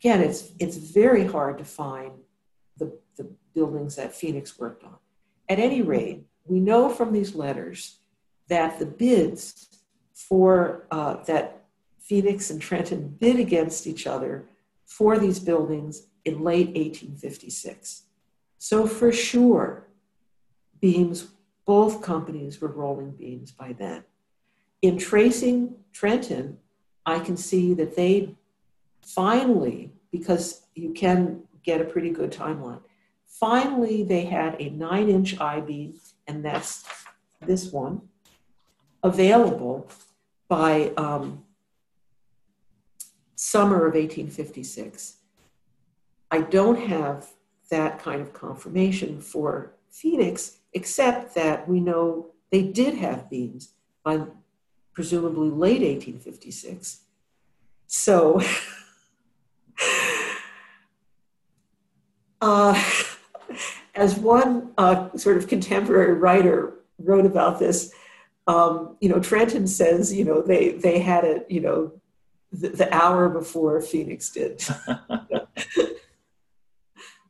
again, 0.02 0.20
it's, 0.20 0.50
it's 0.58 0.76
very 0.76 1.24
hard 1.24 1.58
to 1.58 1.64
find 1.64 2.10
the, 2.76 2.98
the 3.16 3.30
buildings 3.54 3.94
that 3.96 4.12
Phoenix 4.12 4.58
worked 4.58 4.82
on. 4.82 4.96
At 5.48 5.60
any 5.60 5.80
rate, 5.80 6.24
we 6.44 6.58
know 6.58 6.88
from 6.88 7.12
these 7.12 7.36
letters 7.36 7.98
that 8.48 8.80
the 8.80 8.86
bids 8.86 9.78
for 10.12 10.86
uh, 10.90 11.22
that 11.24 11.64
Phoenix 12.00 12.50
and 12.50 12.60
Trenton 12.60 13.16
bid 13.20 13.38
against 13.38 13.86
each 13.86 14.08
other 14.08 14.46
for 14.84 15.18
these 15.18 15.38
buildings 15.38 16.08
in 16.24 16.42
late 16.42 16.68
1856. 16.68 18.02
So 18.58 18.88
for 18.88 19.12
sure, 19.12 19.86
beams, 20.80 21.28
both 21.64 22.02
companies 22.02 22.60
were 22.60 22.68
rolling 22.68 23.12
beams 23.12 23.52
by 23.52 23.72
then. 23.72 24.02
In 24.82 24.98
tracing 24.98 25.76
Trenton, 25.92 26.58
I 27.06 27.20
can 27.20 27.36
see 27.36 27.72
that 27.74 27.94
they 27.94 28.34
finally, 29.00 29.91
because 30.12 30.62
you 30.74 30.92
can 30.92 31.42
get 31.64 31.80
a 31.80 31.84
pretty 31.84 32.10
good 32.10 32.30
timeline, 32.30 32.82
finally 33.26 34.04
they 34.04 34.26
had 34.26 34.54
a 34.60 34.70
nine 34.70 35.08
inch 35.08 35.40
I 35.40 35.60
beam, 35.60 35.94
and 36.28 36.44
that's 36.44 36.84
this 37.40 37.72
one, 37.72 38.02
available 39.02 39.88
by 40.48 40.92
um, 40.96 41.44
summer 43.34 43.86
of 43.86 43.94
1856. 43.94 45.16
I 46.30 46.40
don't 46.42 46.78
have 46.78 47.32
that 47.70 47.98
kind 47.98 48.20
of 48.20 48.32
confirmation 48.32 49.20
for 49.20 49.72
Phoenix, 49.90 50.58
except 50.72 51.34
that 51.34 51.68
we 51.68 51.80
know 51.80 52.28
they 52.50 52.62
did 52.62 52.94
have 52.94 53.28
beams 53.28 53.74
by 54.04 54.26
presumably 54.94 55.48
late 55.48 55.82
1856. 55.82 57.00
So, 57.86 58.40
uh, 62.42 62.78
as 63.94 64.16
one 64.16 64.72
uh, 64.76 65.16
sort 65.16 65.38
of 65.38 65.46
contemporary 65.48 66.14
writer 66.14 66.74
wrote 66.98 67.24
about 67.24 67.58
this, 67.58 67.94
um, 68.48 68.96
you 69.00 69.08
know, 69.08 69.20
Trenton 69.20 69.66
says, 69.68 70.12
you 70.12 70.24
know, 70.24 70.42
they 70.42 70.72
they 70.72 70.98
had 70.98 71.24
it, 71.24 71.46
you 71.48 71.60
know, 71.60 71.92
the, 72.50 72.70
the 72.70 72.92
hour 72.94 73.28
before 73.28 73.80
Phoenix 73.80 74.30
did, 74.30 74.62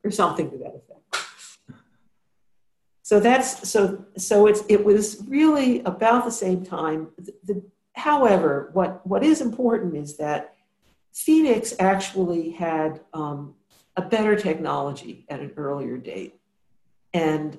or 0.03 0.11
something 0.11 0.51
to 0.51 0.57
that 0.59 0.75
effect. 0.75 0.89
So 3.03 3.21
that's 3.21 3.69
so 3.69 4.07
so 4.17 4.47
it's 4.47 4.63
it 4.69 4.83
was 4.83 5.23
really 5.29 5.81
about 5.81 6.25
the 6.25 6.31
same 6.31 6.65
time. 6.65 7.09
The, 7.19 7.35
the, 7.45 7.63
however, 7.93 8.71
what 8.73 9.07
what 9.07 9.23
is 9.23 9.43
important 9.43 9.95
is 9.95 10.17
that 10.17 10.55
Phoenix 11.13 11.75
actually 11.79 12.53
had 12.53 13.01
um, 13.13 13.55
a 13.97 14.03
better 14.03 14.37
technology 14.37 15.25
at 15.29 15.41
an 15.41 15.53
earlier 15.57 15.97
date, 15.99 16.41
and 17.13 17.59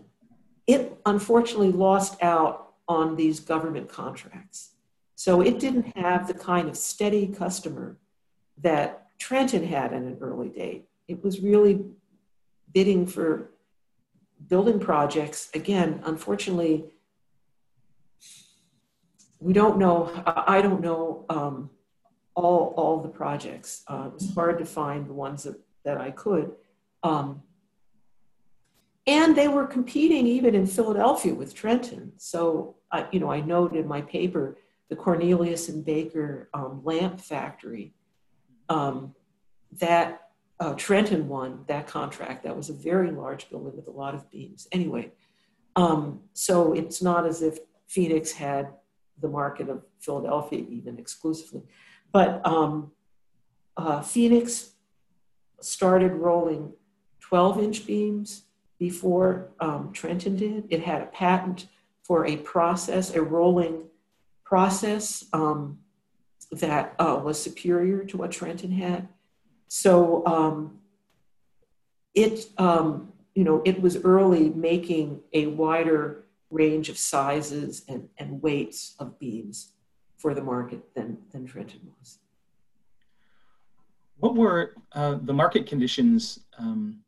it 0.65 0.97
unfortunately 1.05 1.71
lost 1.71 2.21
out 2.23 2.73
on 2.87 3.15
these 3.15 3.39
government 3.39 3.89
contracts. 3.89 4.71
So 5.15 5.41
it 5.41 5.59
didn't 5.59 5.95
have 5.97 6.27
the 6.27 6.33
kind 6.33 6.67
of 6.67 6.75
steady 6.75 7.27
customer 7.27 7.97
that 8.61 9.07
Trenton 9.19 9.65
had 9.65 9.93
at 9.93 10.01
an 10.01 10.17
early 10.21 10.49
date. 10.49 10.87
It 11.07 11.23
was 11.23 11.39
really 11.39 11.85
bidding 12.73 13.05
for 13.05 13.51
building 14.47 14.79
projects. 14.79 15.49
Again, 15.53 16.01
unfortunately, 16.03 16.85
we 19.39 19.53
don't 19.53 19.77
know, 19.77 20.11
I 20.25 20.61
don't 20.61 20.81
know 20.81 21.25
um, 21.29 21.69
all, 22.35 22.73
all 22.75 23.01
the 23.01 23.09
projects. 23.09 23.83
Uh, 23.87 24.05
it 24.07 24.13
was 24.13 24.33
hard 24.33 24.57
to 24.59 24.65
find 24.65 25.07
the 25.07 25.13
ones 25.13 25.43
that, 25.43 25.59
that 25.85 25.97
I 25.97 26.11
could. 26.11 26.51
Um, 27.03 27.43
and 29.05 29.35
they 29.35 29.47
were 29.47 29.67
competing 29.67 30.27
even 30.27 30.55
in 30.55 30.65
Philadelphia 30.65 31.33
with 31.33 31.53
Trenton. 31.53 32.13
So, 32.17 32.77
I, 32.91 33.07
you 33.11 33.19
know, 33.19 33.31
I 33.31 33.41
noted 33.41 33.79
in 33.79 33.87
my 33.87 34.01
paper 34.01 34.57
the 34.89 34.95
Cornelius 34.95 35.69
and 35.69 35.83
Baker 35.83 36.49
um, 36.53 36.81
lamp 36.83 37.19
factory. 37.19 37.93
Um, 38.69 39.13
that 39.79 40.29
uh, 40.59 40.73
Trenton 40.75 41.27
won 41.27 41.65
that 41.67 41.87
contract. 41.87 42.43
That 42.43 42.55
was 42.55 42.69
a 42.69 42.73
very 42.73 43.11
large 43.11 43.49
building 43.49 43.75
with 43.75 43.87
a 43.87 43.91
lot 43.91 44.15
of 44.15 44.29
beams. 44.31 44.67
Anyway, 44.71 45.11
um, 45.75 46.21
so 46.33 46.73
it's 46.73 47.01
not 47.01 47.25
as 47.25 47.41
if 47.41 47.57
Phoenix 47.87 48.31
had 48.31 48.69
the 49.19 49.27
market 49.27 49.69
of 49.69 49.83
Philadelphia 49.99 50.63
even 50.69 50.99
exclusively, 50.99 51.63
but 52.11 52.45
um, 52.45 52.91
uh, 53.77 54.01
Phoenix 54.01 54.72
started 55.63 56.13
rolling 56.13 56.73
12 57.21 57.59
inch 57.59 57.87
beams 57.87 58.43
before 58.77 59.49
um, 59.59 59.91
Trenton 59.93 60.35
did. 60.35 60.65
It 60.69 60.83
had 60.83 61.01
a 61.01 61.05
patent 61.07 61.67
for 62.03 62.25
a 62.25 62.37
process, 62.37 63.15
a 63.15 63.21
rolling 63.21 63.85
process 64.43 65.25
um, 65.33 65.79
that 66.51 66.95
uh, 66.99 67.19
was 67.23 67.41
superior 67.41 68.03
to 68.05 68.17
what 68.17 68.31
Trenton 68.31 68.71
had. 68.71 69.07
So 69.67 70.25
um, 70.25 70.79
it, 72.13 72.45
um, 72.57 73.13
you 73.33 73.43
know, 73.43 73.61
it 73.65 73.81
was 73.81 74.03
early 74.03 74.49
making 74.49 75.21
a 75.31 75.47
wider 75.47 76.25
range 76.51 76.89
of 76.89 76.97
sizes 76.97 77.83
and, 77.87 78.09
and 78.17 78.41
weights 78.41 78.95
of 78.99 79.17
beams 79.17 79.71
for 80.17 80.33
the 80.33 80.43
market 80.43 80.93
than, 80.93 81.17
than 81.31 81.45
Trenton 81.45 81.91
was. 81.99 82.19
What 84.23 84.35
were 84.35 84.75
uh, 84.93 85.17
the 85.21 85.33
market 85.33 85.67
conditions 85.67 86.39
um, 86.57 86.99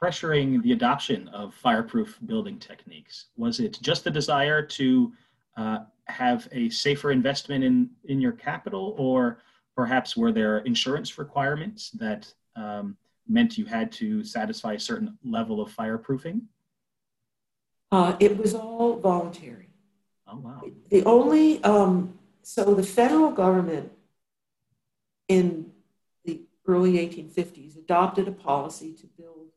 pressuring 0.00 0.62
the 0.62 0.70
adoption 0.70 1.26
of 1.30 1.52
fireproof 1.52 2.16
building 2.26 2.60
techniques? 2.60 3.24
Was 3.36 3.58
it 3.58 3.76
just 3.82 4.04
the 4.04 4.10
desire 4.12 4.62
to 4.62 5.12
uh, 5.56 5.78
have 6.04 6.46
a 6.52 6.70
safer 6.70 7.10
investment 7.10 7.64
in 7.64 7.90
in 8.04 8.20
your 8.20 8.30
capital, 8.30 8.94
or 8.96 9.40
perhaps 9.74 10.16
were 10.16 10.30
there 10.30 10.58
insurance 10.58 11.18
requirements 11.18 11.90
that 11.98 12.32
um, 12.54 12.96
meant 13.26 13.58
you 13.58 13.64
had 13.64 13.90
to 13.94 14.22
satisfy 14.22 14.74
a 14.74 14.78
certain 14.78 15.18
level 15.24 15.60
of 15.60 15.74
fireproofing? 15.74 16.42
Uh, 17.90 18.14
it 18.20 18.38
was 18.38 18.54
all 18.54 19.00
voluntary. 19.00 19.70
Oh 20.28 20.36
wow! 20.36 20.62
The 20.90 21.02
only 21.04 21.60
um, 21.64 22.16
so 22.44 22.76
the 22.76 22.84
federal 22.84 23.32
government 23.32 23.90
in 25.26 25.67
early 26.68 26.92
1850s 26.94 27.76
adopted 27.76 28.28
a 28.28 28.32
policy 28.32 28.92
to 28.92 29.06
build 29.06 29.48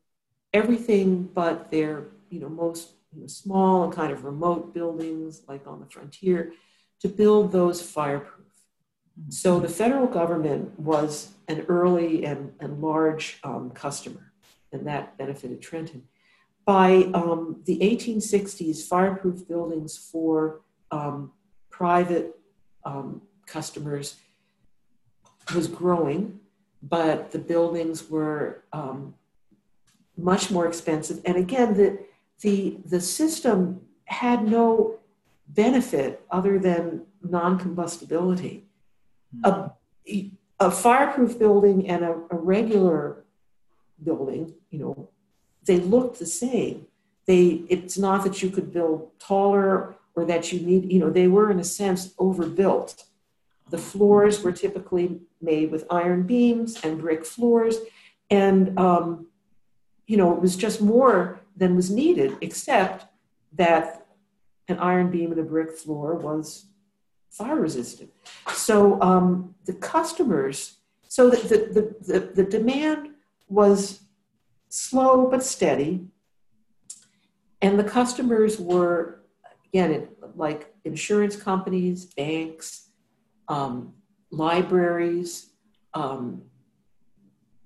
everything 0.52 1.24
but 1.34 1.70
their 1.70 2.06
you 2.30 2.40
know 2.40 2.48
most 2.48 2.92
you 3.14 3.20
know, 3.20 3.26
small 3.26 3.84
and 3.84 3.92
kind 3.92 4.12
of 4.12 4.24
remote 4.24 4.74
buildings 4.74 5.42
like 5.46 5.66
on 5.66 5.80
the 5.80 5.86
frontier 5.86 6.52
to 7.00 7.08
build 7.08 7.52
those 7.52 7.82
fireproof. 7.82 8.46
So 9.28 9.60
the 9.60 9.68
federal 9.68 10.06
government 10.06 10.78
was 10.78 11.32
an 11.48 11.66
early 11.68 12.24
and, 12.24 12.52
and 12.60 12.80
large 12.80 13.38
um, 13.44 13.70
customer, 13.70 14.32
and 14.72 14.86
that 14.86 15.18
benefited 15.18 15.60
Trenton. 15.60 16.04
By 16.64 17.10
um, 17.12 17.60
the 17.66 17.78
1860s, 17.80 18.86
fireproof 18.86 19.46
buildings 19.46 19.98
for 19.98 20.62
um, 20.90 21.32
private 21.70 22.38
um, 22.84 23.22
customers 23.46 24.16
was 25.54 25.66
growing, 25.66 26.38
but 26.82 27.30
the 27.30 27.38
buildings 27.38 28.10
were 28.10 28.64
um, 28.72 29.14
much 30.16 30.50
more 30.50 30.66
expensive. 30.66 31.20
And 31.24 31.36
again, 31.36 31.74
the, 31.74 31.98
the, 32.40 32.78
the 32.84 33.00
system 33.00 33.82
had 34.04 34.46
no 34.48 34.98
benefit 35.48 36.24
other 36.30 36.58
than 36.58 37.02
non-combustibility. 37.22 38.66
Mm-hmm. 39.36 39.68
A, 40.08 40.30
a 40.58 40.70
fireproof 40.70 41.38
building 41.38 41.88
and 41.88 42.04
a, 42.04 42.12
a 42.30 42.36
regular 42.36 43.24
building, 44.02 44.54
you 44.70 44.78
know, 44.78 45.08
they 45.64 45.78
looked 45.78 46.18
the 46.18 46.26
same. 46.26 46.86
They, 47.26 47.62
it's 47.68 47.96
not 47.96 48.24
that 48.24 48.42
you 48.42 48.50
could 48.50 48.72
build 48.72 49.10
taller 49.20 49.94
or 50.14 50.24
that 50.24 50.52
you 50.52 50.60
need, 50.60 50.90
you 50.92 50.98
know, 50.98 51.10
they 51.10 51.28
were 51.28 51.50
in 51.50 51.60
a 51.60 51.64
sense 51.64 52.12
overbuilt. 52.18 53.04
The 53.70 53.78
floors 53.78 54.42
were 54.42 54.52
typically 54.52 55.20
made 55.40 55.70
with 55.70 55.86
iron 55.90 56.24
beams 56.24 56.80
and 56.82 57.00
brick 57.00 57.24
floors. 57.24 57.78
And, 58.30 58.78
um, 58.78 59.26
you 60.06 60.16
know, 60.16 60.34
it 60.34 60.40
was 60.40 60.56
just 60.56 60.80
more 60.80 61.40
than 61.56 61.76
was 61.76 61.90
needed, 61.90 62.36
except 62.40 63.06
that 63.54 64.06
an 64.68 64.78
iron 64.78 65.10
beam 65.10 65.30
and 65.30 65.40
a 65.40 65.44
brick 65.44 65.72
floor 65.72 66.14
was 66.14 66.66
fire 67.30 67.56
resistant. 67.56 68.10
So 68.52 69.00
um, 69.00 69.54
the 69.64 69.72
customers, 69.72 70.78
so 71.08 71.30
the, 71.30 71.36
the, 71.36 72.12
the, 72.12 72.20
the, 72.20 72.44
demand 72.44 73.10
was 73.48 74.02
slow 74.68 75.26
but 75.26 75.42
steady. 75.42 76.06
And 77.60 77.78
the 77.78 77.84
customers 77.84 78.58
were, 78.58 79.22
again, 79.66 80.08
like 80.34 80.74
insurance 80.84 81.36
companies, 81.36 82.06
banks, 82.06 82.88
um, 83.48 83.94
libraries, 84.30 85.50
um, 85.94 86.42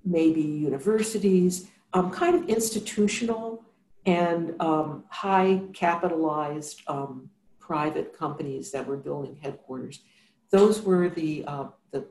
maybe 0.04 0.40
universities, 0.40 1.68
um, 1.92 2.10
kind 2.10 2.34
of 2.34 2.48
institutional 2.48 3.64
and 4.04 4.54
um, 4.60 5.04
high 5.08 5.62
capitalized 5.72 6.82
um, 6.86 7.28
private 7.58 8.16
companies 8.16 8.70
that 8.70 8.86
were 8.86 8.96
building 8.96 9.36
headquarters. 9.42 10.00
Those 10.50 10.82
were 10.82 11.08
the, 11.08 11.44
uh, 11.46 11.66
the, 11.90 12.06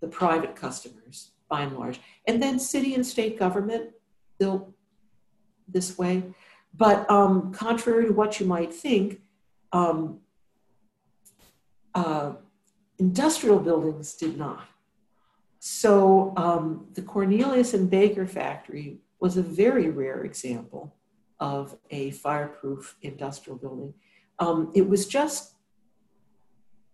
the 0.00 0.08
private 0.08 0.54
customers 0.54 1.30
by 1.48 1.62
and 1.62 1.76
large. 1.76 2.00
And 2.26 2.42
then 2.42 2.58
city 2.58 2.94
and 2.94 3.06
state 3.06 3.38
government 3.38 3.90
built 4.38 4.70
this 5.66 5.96
way. 5.96 6.22
But 6.76 7.10
um, 7.10 7.52
contrary 7.52 8.06
to 8.06 8.12
what 8.12 8.38
you 8.38 8.46
might 8.46 8.72
think, 8.72 9.20
um, 9.72 10.20
uh, 11.94 12.32
industrial 13.00 13.58
buildings 13.58 14.14
did 14.14 14.36
not. 14.36 14.68
So 15.58 16.32
um, 16.36 16.86
the 16.94 17.02
Cornelius 17.02 17.74
and 17.74 17.90
Baker 17.90 18.26
factory 18.26 18.98
was 19.18 19.36
a 19.36 19.42
very 19.42 19.88
rare 19.90 20.22
example 20.24 20.94
of 21.40 21.76
a 21.90 22.10
fireproof 22.12 22.96
industrial 23.02 23.58
building. 23.58 23.94
Um, 24.38 24.70
it 24.74 24.88
was 24.88 25.06
just 25.06 25.54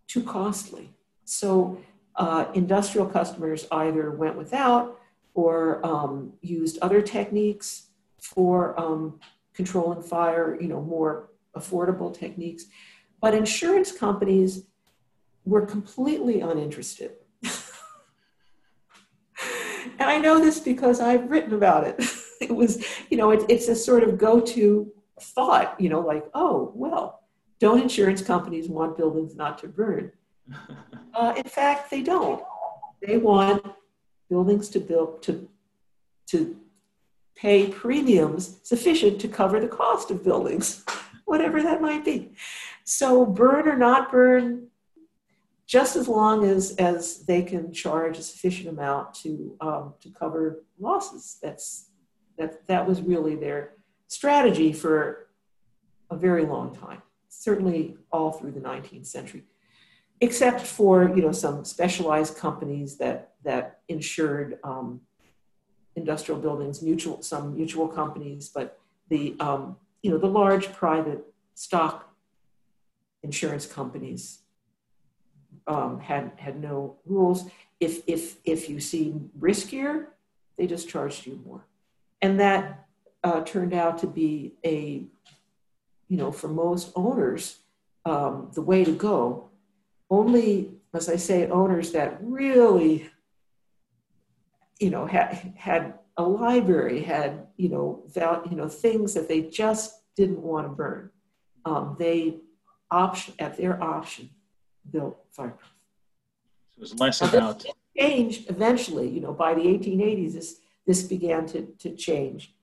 too 0.07 0.23
costly. 0.23 0.95
So 1.25 1.81
uh, 2.15 2.47
industrial 2.55 3.07
customers 3.07 3.67
either 3.71 4.11
went 4.13 4.37
without 4.37 5.01
or 5.35 5.85
um, 5.85 6.33
used 6.41 6.79
other 6.81 7.03
techniques 7.03 7.89
for 8.19 8.79
um, 8.81 9.21
controlling 9.55 10.03
fire, 10.03 10.57
you 10.61 10.69
know, 10.69 10.81
more 10.81 11.31
affordable 11.57 12.17
techniques. 12.17 12.67
But 13.21 13.35
insurance 13.35 13.91
companies 13.91 14.63
were 15.47 15.65
completely 15.65 16.41
uninterested. 16.41 17.13
and 19.99 20.11
I 20.11 20.19
know 20.19 20.41
this 20.41 20.61
because 20.61 21.01
I've 21.01 21.31
written 21.31 21.55
about 21.55 21.87
it. 21.87 22.03
it 22.41 22.55
was, 22.55 22.85
you 23.09 23.17
know, 23.17 23.31
it, 23.31 23.45
it's 23.49 23.69
a 23.69 23.75
sort 23.75 24.03
of 24.03 24.19
go 24.19 24.41
to 24.41 24.93
thought, 25.21 25.81
you 25.81 25.89
know, 25.89 26.01
like, 26.01 26.27
oh, 26.35 26.73
well, 26.75 27.21
don't 27.61 27.81
insurance 27.81 28.21
companies 28.21 28.69
want 28.69 28.97
buildings 28.97 29.35
not 29.35 29.59
to 29.59 29.69
burn? 29.69 30.13
Uh, 31.15 31.33
in 31.35 31.45
fact, 31.45 31.91
they 31.91 32.03
don't. 32.03 32.43
They 33.01 33.17
want 33.17 33.65
buildings 34.29 34.69
to 34.69 34.79
build 34.79 35.23
to 35.23 35.49
to 36.27 36.55
pay 37.35 37.69
premiums 37.69 38.59
sufficient 38.65 39.19
to 39.21 39.29
cover 39.29 39.59
the 39.59 39.67
cost 39.67 40.11
of 40.11 40.23
buildings, 40.23 40.85
whatever 41.25 41.63
that 41.63 41.81
might 41.81 42.05
be. 42.05 42.33
So 42.85 43.25
burn 43.25 43.67
or 43.67 43.77
not 43.77 44.11
burn, 44.13 44.69
just 45.67 45.97
as 45.97 46.07
long 46.09 46.45
as 46.45 46.77
as 46.77 47.25
they 47.27 47.43
can 47.43 47.73
charge 47.73 48.19
a 48.19 48.23
sufficient 48.23 48.69
amount 48.69 49.15
to 49.15 49.57
um, 49.61 49.95
to 50.01 50.11
cover 50.11 50.65
losses. 50.79 51.39
That's 51.43 51.91
that 52.39 52.67
that 52.67 52.87
was 52.87 53.01
really 53.01 53.35
their 53.35 53.73
strategy 54.09 54.73
for 54.73 55.29
a 56.11 56.17
very 56.17 56.45
long 56.45 56.75
time. 56.75 57.03
Certainly 57.29 57.97
all 58.13 58.33
through 58.33 58.53
the 58.53 58.61
19th 58.61 59.07
century 59.07 59.45
except 60.21 60.61
for 60.61 61.15
you 61.15 61.23
know 61.23 61.33
some 61.33 61.65
specialized 61.65 62.37
companies 62.37 62.97
that 62.97 63.33
that 63.45 63.81
insured 63.89 64.59
um, 64.65 65.01
industrial 65.95 66.41
buildings, 66.41 66.83
mutual 66.83 67.23
some 67.23 67.55
mutual 67.55 67.89
companies, 67.89 68.49
but 68.49 68.79
the 69.09 69.37
um, 69.41 69.77
you 70.03 70.11
know 70.11 70.19
the 70.19 70.27
large 70.27 70.73
private 70.73 71.25
stock 71.55 72.15
insurance 73.23 73.67
companies 73.67 74.41
um, 75.67 76.01
had 76.01 76.33
had 76.37 76.61
no 76.61 76.97
rules. 77.05 77.49
If 77.81 78.03
if 78.07 78.37
if 78.45 78.69
you 78.69 78.81
seem 78.81 79.31
riskier, 79.39 80.07
they 80.57 80.67
just 80.67 80.89
charged 80.89 81.27
you 81.27 81.41
more, 81.45 81.67
and 82.23 82.41
that 82.41 82.87
uh, 83.25 83.43
turned 83.43 83.75
out 83.75 83.99
to 83.99 84.07
be 84.07 84.55
a 84.65 85.05
you 86.09 86.17
know 86.17 86.33
for 86.33 86.49
most 86.49 86.93
owners 86.95 87.59
um, 88.05 88.51
the 88.55 88.63
way 88.63 88.85
to 88.85 88.93
go 88.93 89.51
only, 90.09 90.71
as 90.95 91.09
I 91.09 91.17
say, 91.17 91.49
owners 91.49 91.93
that 91.93 92.19
really, 92.23 93.11
you 94.79 94.91
know, 94.91 95.07
had 95.07 95.55
had 95.57 95.95
a 96.17 96.23
library, 96.23 97.03
had 97.03 97.49
you 97.57 97.69
know, 97.69 98.03
val, 98.07 98.43
you 98.49 98.57
know, 98.57 98.69
things 98.69 99.15
that 99.15 99.29
they 99.29 99.43
just 99.43 100.01
didn't 100.17 100.41
want 100.41 100.67
to 100.67 100.73
burn. 100.73 101.11
Um, 101.65 101.97
they 101.99 102.37
option 102.91 103.35
at 103.39 103.57
their 103.57 103.83
option 103.83 104.31
built 104.91 105.17
fireproof. 105.33 105.73
So 106.71 106.79
it 106.79 106.81
was 106.81 107.01
less 107.01 107.21
about 107.23 107.65
changed 107.97 108.51
eventually. 108.51 109.09
You 109.09 109.21
know, 109.21 109.33
by 109.33 109.55
the 109.55 109.63
1880s, 109.63 110.35
this 110.35 110.61
this 110.87 111.03
began 111.03 111.47
to 111.47 111.67
to 111.79 111.95
change, 111.95 112.55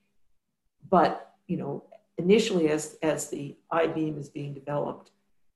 but 0.88 1.34
you 1.46 1.56
know, 1.56 1.84
initially 2.18 2.68
as 2.68 2.96
as 3.02 3.30
the 3.30 3.56
I 3.70 3.86
beam 3.86 4.18
is 4.18 4.28
being 4.28 4.54
developed, 4.54 5.10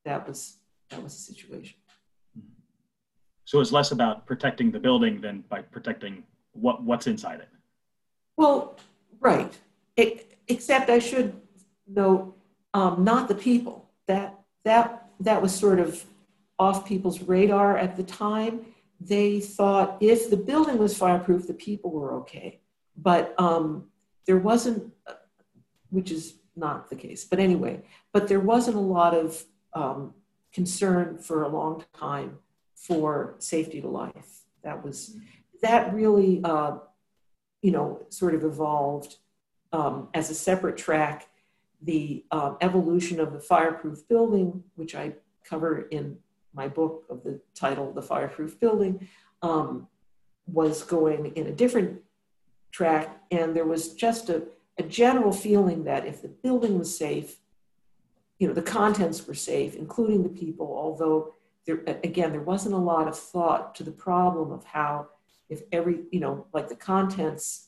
that 0.05 0.27
was 0.27 0.57
that 0.89 1.01
was 1.01 1.13
the 1.13 1.33
situation. 1.33 1.77
So 3.45 3.59
it's 3.61 3.71
less 3.71 3.91
about 3.91 4.27
protecting 4.27 4.69
the 4.71 4.79
building 4.79 5.21
than 5.21 5.43
by 5.49 5.61
protecting 5.61 6.23
what 6.51 6.83
what's 6.83 7.07
inside 7.07 7.39
it. 7.39 7.49
Well, 8.37 8.77
right. 9.19 9.57
It, 9.97 10.37
except 10.47 10.89
I 10.89 10.99
should 10.99 11.33
note, 11.87 12.37
um, 12.73 13.03
not 13.03 13.27
the 13.27 13.35
people. 13.35 13.89
That 14.07 14.39
that 14.65 15.09
that 15.19 15.41
was 15.41 15.53
sort 15.53 15.79
of 15.79 16.05
off 16.59 16.85
people's 16.85 17.21
radar 17.21 17.77
at 17.77 17.95
the 17.95 18.03
time. 18.03 18.65
They 18.99 19.39
thought 19.39 19.97
if 20.01 20.29
the 20.29 20.37
building 20.37 20.77
was 20.77 20.97
fireproof, 20.97 21.47
the 21.47 21.53
people 21.53 21.91
were 21.91 22.13
okay. 22.19 22.59
But 22.97 23.33
um, 23.39 23.85
there 24.25 24.37
wasn't, 24.37 24.93
which 25.89 26.11
is 26.11 26.35
not 26.55 26.89
the 26.89 26.95
case. 26.95 27.23
But 27.23 27.39
anyway, 27.39 27.81
but 28.11 28.27
there 28.27 28.41
wasn't 28.41 28.75
a 28.75 28.81
lot 28.81 29.15
of 29.15 29.43
um, 29.73 30.13
concern 30.53 31.17
for 31.17 31.43
a 31.43 31.47
long 31.47 31.85
time 31.93 32.39
for 32.75 33.35
safety 33.39 33.79
to 33.81 33.87
life. 33.87 34.43
That 34.63 34.83
was 34.83 35.15
that 35.61 35.93
really, 35.93 36.41
uh, 36.43 36.77
you 37.61 37.71
know, 37.71 38.05
sort 38.09 38.35
of 38.35 38.43
evolved 38.43 39.15
um, 39.71 40.09
as 40.13 40.29
a 40.29 40.35
separate 40.35 40.77
track. 40.77 41.27
The 41.81 42.25
uh, 42.31 42.55
evolution 42.59 43.21
of 43.21 43.31
the 43.31 43.39
fireproof 43.39 44.05
building, 44.09 44.63
which 44.75 44.95
I 44.95 45.13
cover 45.45 45.83
in 45.83 46.17
my 46.53 46.67
book 46.67 47.05
of 47.09 47.23
the 47.23 47.39
title 47.55 47.91
"The 47.91 48.01
Fireproof 48.01 48.59
Building," 48.59 49.07
um, 49.41 49.87
was 50.47 50.83
going 50.83 51.27
in 51.35 51.47
a 51.47 51.51
different 51.51 52.01
track, 52.71 53.21
and 53.31 53.55
there 53.55 53.65
was 53.65 53.93
just 53.93 54.29
a, 54.29 54.43
a 54.77 54.83
general 54.83 55.31
feeling 55.31 55.83
that 55.85 56.05
if 56.05 56.21
the 56.21 56.27
building 56.27 56.77
was 56.79 56.97
safe, 56.97 57.37
you 58.39 58.47
know, 58.47 58.53
the 58.53 58.61
contents 58.61 59.27
were 59.27 59.33
safe, 59.33 59.75
including 59.75 60.23
the 60.23 60.29
people, 60.29 60.67
although 60.67 61.33
there, 61.65 61.81
again, 62.03 62.31
there 62.31 62.41
wasn't 62.41 62.73
a 62.73 62.77
lot 62.77 63.07
of 63.07 63.17
thought 63.17 63.75
to 63.75 63.83
the 63.83 63.91
problem 63.91 64.51
of 64.51 64.63
how, 64.63 65.07
if 65.49 65.61
every, 65.71 65.99
you 66.11 66.19
know, 66.19 66.47
like 66.53 66.69
the 66.69 66.75
contents, 66.75 67.67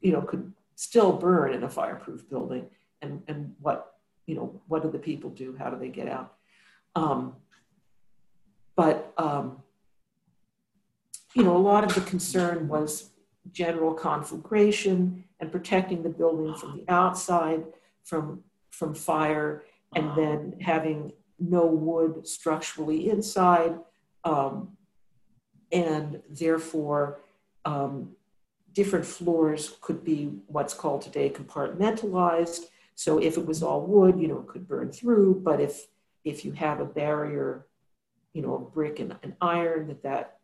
you 0.00 0.12
know, 0.12 0.22
could 0.22 0.52
still 0.74 1.12
burn 1.12 1.52
in 1.52 1.62
a 1.62 1.68
fireproof 1.68 2.28
building 2.28 2.66
and, 3.02 3.22
and 3.28 3.54
what, 3.60 3.94
you 4.26 4.34
know, 4.34 4.60
what 4.68 4.82
do 4.82 4.90
the 4.90 4.98
people 4.98 5.30
do? 5.30 5.54
How 5.58 5.70
do 5.70 5.78
they 5.78 5.88
get 5.88 6.08
out? 6.08 6.34
Um, 6.96 7.36
but, 8.76 9.12
um, 9.18 9.62
you 11.34 11.42
know, 11.42 11.56
a 11.56 11.58
lot 11.58 11.84
of 11.84 11.94
the 11.94 12.00
concern 12.02 12.68
was 12.68 13.10
general 13.52 13.92
conflagration 13.94 15.24
and 15.40 15.52
protecting 15.52 16.02
the 16.02 16.08
building 16.08 16.54
from 16.54 16.76
the 16.78 16.92
outside 16.92 17.64
from, 18.04 18.42
from 18.70 18.94
fire 18.94 19.64
and 19.94 20.16
then 20.16 20.54
having 20.60 21.12
no 21.38 21.66
wood 21.66 22.26
structurally 22.26 23.10
inside, 23.10 23.78
um, 24.24 24.76
and 25.72 26.22
therefore 26.28 27.20
um, 27.64 28.10
different 28.72 29.04
floors 29.04 29.76
could 29.80 30.04
be 30.04 30.32
what's 30.46 30.74
called 30.74 31.02
today 31.02 31.30
compartmentalized. 31.30 32.66
So 32.94 33.18
if 33.18 33.36
it 33.36 33.46
was 33.46 33.62
all 33.62 33.82
wood, 33.82 34.20
you 34.20 34.28
know, 34.28 34.38
it 34.38 34.46
could 34.46 34.68
burn 34.68 34.92
through. 34.92 35.42
But 35.44 35.60
if 35.60 35.86
if 36.24 36.44
you 36.44 36.52
have 36.52 36.80
a 36.80 36.86
barrier, 36.86 37.66
you 38.34 38.42
know, 38.42 38.54
a 38.54 38.58
brick 38.58 39.00
and 39.00 39.16
an 39.22 39.34
iron, 39.40 39.88
that 39.88 40.02
that 40.02 40.38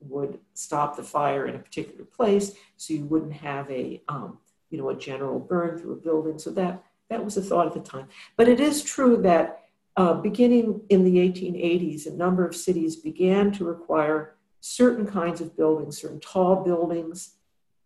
would 0.00 0.38
stop 0.54 0.96
the 0.96 1.02
fire 1.02 1.46
in 1.46 1.54
a 1.54 1.58
particular 1.58 2.04
place, 2.04 2.56
so 2.76 2.92
you 2.92 3.04
wouldn't 3.04 3.32
have 3.32 3.70
a 3.70 4.02
um, 4.08 4.38
you 4.70 4.78
know 4.78 4.90
a 4.90 4.96
general 4.96 5.38
burn 5.38 5.78
through 5.78 5.92
a 5.92 5.96
building. 5.96 6.38
So 6.38 6.50
that 6.50 6.82
that 7.10 7.24
was 7.24 7.36
a 7.36 7.42
thought 7.42 7.68
at 7.68 7.74
the 7.74 7.80
time. 7.80 8.08
But 8.36 8.48
it 8.48 8.58
is 8.58 8.82
true 8.82 9.18
that 9.22 9.60
uh, 9.96 10.14
beginning 10.14 10.80
in 10.88 11.04
the 11.04 11.16
1880s, 11.16 12.06
a 12.06 12.10
number 12.10 12.46
of 12.46 12.56
cities 12.56 12.96
began 12.96 13.52
to 13.52 13.64
require 13.64 14.34
certain 14.60 15.06
kinds 15.06 15.40
of 15.40 15.56
buildings, 15.56 16.00
certain 16.00 16.20
tall 16.20 16.64
buildings, 16.64 17.34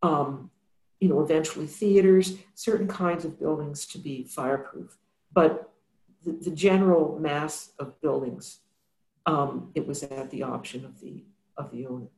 um, 0.02 0.50
you 1.00 1.08
know, 1.08 1.20
eventually 1.20 1.66
theaters, 1.66 2.36
certain 2.54 2.88
kinds 2.88 3.24
of 3.24 3.38
buildings 3.38 3.86
to 3.86 3.98
be 3.98 4.24
fireproof. 4.24 4.96
But 5.32 5.70
the, 6.24 6.32
the 6.32 6.50
general 6.50 7.18
mass 7.18 7.72
of 7.78 8.00
buildings, 8.00 8.60
um, 9.28 9.70
it 9.74 9.86
was 9.86 10.02
at 10.02 10.30
the 10.30 10.42
option 10.42 10.84
of 10.84 11.00
the 11.00 11.22
of 11.58 11.70
the 11.70 11.86
owner. 11.86 12.08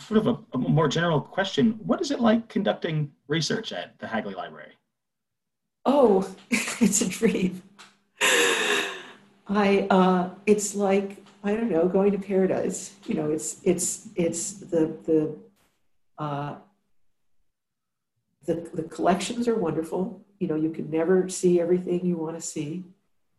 Sort 0.00 0.18
of 0.18 0.26
a, 0.26 0.38
a 0.54 0.58
more 0.58 0.88
general 0.88 1.20
question: 1.20 1.78
What 1.84 2.00
is 2.00 2.10
it 2.10 2.20
like 2.20 2.48
conducting 2.48 3.12
research 3.28 3.72
at 3.72 3.98
the 4.00 4.08
Hagley 4.08 4.34
Library? 4.34 4.72
Oh, 5.86 6.28
it's 6.50 7.00
a 7.00 7.08
dream. 7.08 7.62
I 9.46 9.86
uh, 9.88 10.30
it's 10.46 10.74
like 10.74 11.24
I 11.44 11.54
don't 11.54 11.70
know 11.70 11.86
going 11.88 12.10
to 12.12 12.18
paradise. 12.18 12.96
You 13.06 13.14
know, 13.14 13.30
it's 13.30 13.60
it's 13.62 14.08
it's 14.16 14.54
the 14.54 14.96
the 15.06 15.36
uh, 16.18 16.56
the 18.46 18.68
the 18.74 18.82
collections 18.82 19.46
are 19.46 19.56
wonderful. 19.56 20.24
You 20.40 20.48
know, 20.48 20.56
you 20.56 20.70
can 20.70 20.90
never 20.90 21.28
see 21.28 21.60
everything 21.60 22.04
you 22.04 22.16
want 22.16 22.36
to 22.36 22.42
see. 22.44 22.84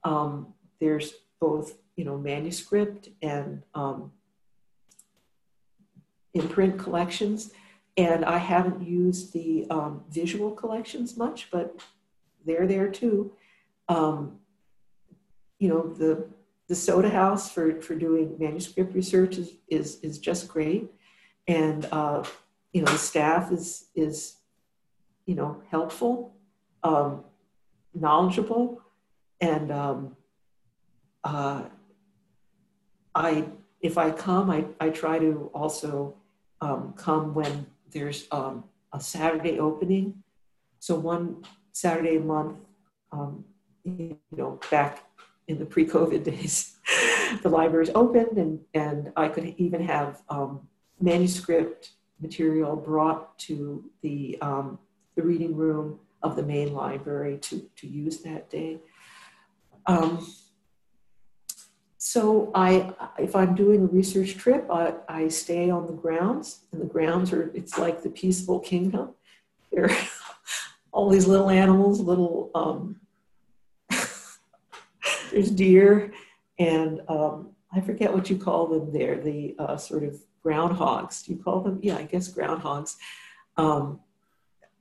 Um, 0.05 0.53
there's 0.79 1.13
both 1.39 1.77
you 1.95 2.05
know 2.05 2.17
manuscript 2.17 3.09
and 3.21 3.63
um, 3.73 4.11
imprint 6.33 6.79
collections, 6.79 7.51
and 7.97 8.25
I 8.25 8.37
haven't 8.37 8.87
used 8.87 9.33
the 9.33 9.67
um, 9.69 10.03
visual 10.09 10.51
collections 10.51 11.17
much, 11.17 11.49
but 11.51 11.79
they're 12.45 12.67
there 12.67 12.89
too. 12.89 13.33
Um, 13.87 14.39
you 15.57 15.67
know, 15.67 15.87
the 15.93 16.27
the 16.69 16.75
Soda 16.75 17.09
House 17.09 17.51
for, 17.51 17.81
for 17.81 17.95
doing 17.95 18.35
manuscript 18.39 18.93
research 18.93 19.37
is, 19.37 19.55
is, 19.67 19.99
is 20.01 20.19
just 20.19 20.47
great. 20.47 20.89
And, 21.47 21.85
uh, 21.91 22.23
you 22.73 22.83
know, 22.83 22.91
the 22.91 22.97
staff 22.97 23.51
is, 23.51 23.87
is 23.95 24.35
you 25.25 25.33
know, 25.33 25.61
helpful, 25.71 26.35
um, 26.83 27.23
knowledgeable. 27.95 28.81
And 29.41 29.71
um, 29.71 30.15
uh, 31.23 31.63
I, 33.15 33.45
if 33.81 33.97
I 33.97 34.11
come, 34.11 34.49
I, 34.49 34.65
I 34.79 34.89
try 34.89 35.19
to 35.19 35.49
also 35.53 36.15
um, 36.61 36.93
come 36.97 37.33
when 37.33 37.67
there's 37.91 38.27
um, 38.31 38.63
a 38.93 38.99
Saturday 38.99 39.59
opening. 39.59 40.23
So 40.79 40.95
one 40.95 41.43
Saturday 41.71 42.17
a 42.17 42.21
month, 42.21 42.57
um, 43.11 43.45
you 43.83 44.17
know, 44.31 44.59
back 44.69 45.03
in 45.47 45.59
the 45.59 45.65
pre-COVID 45.65 46.23
days, 46.31 46.75
the 47.41 47.49
libraries 47.49 47.91
opened 47.95 48.37
and, 48.37 48.59
and 48.73 49.11
I 49.15 49.27
could 49.27 49.55
even 49.57 49.81
have 49.85 50.21
um, 50.29 50.67
manuscript 50.99 51.91
material 52.21 52.75
brought 52.75 53.37
to 53.39 53.83
the, 54.01 54.37
um, 54.41 54.77
the 55.15 55.23
reading 55.23 55.55
room 55.55 55.99
of 56.21 56.35
the 56.35 56.43
main 56.43 56.73
library 56.73 57.37
to, 57.37 57.69
to 57.77 57.87
use 57.87 58.19
that 58.19 58.49
day. 58.49 58.79
Um, 59.85 60.27
so 62.01 62.49
I, 62.55 62.93
if 63.19 63.35
I'm 63.35 63.55
doing 63.55 63.83
a 63.83 63.87
research 63.87 64.37
trip, 64.37 64.65
I, 64.71 64.93
I 65.09 65.27
stay 65.27 65.69
on 65.69 65.85
the 65.85 65.91
grounds, 65.91 66.61
and 66.71 66.81
the 66.81 66.85
grounds 66.85 67.33
are, 67.33 67.51
it's 67.53 67.77
like 67.77 68.03
the 68.03 68.09
peaceful 68.09 68.61
kingdom. 68.61 69.15
There 69.69 69.91
are 69.91 69.97
all 70.93 71.09
these 71.09 71.27
little 71.27 71.49
animals, 71.49 71.99
little 71.99 72.51
um, 72.55 73.01
there's 75.31 75.51
deer, 75.51 76.13
and 76.57 77.01
um, 77.09 77.49
I 77.73 77.81
forget 77.81 78.13
what 78.13 78.29
you 78.29 78.37
call 78.37 78.67
them 78.67 78.93
there, 78.93 79.17
the 79.17 79.57
uh, 79.59 79.75
sort 79.75 80.05
of 80.05 80.21
groundhogs. 80.43 81.25
Do 81.25 81.33
you 81.33 81.43
call 81.43 81.59
them? 81.59 81.79
Yeah, 81.83 81.97
I 81.97 82.03
guess 82.03 82.31
groundhogs 82.31 82.95
um, 83.57 83.99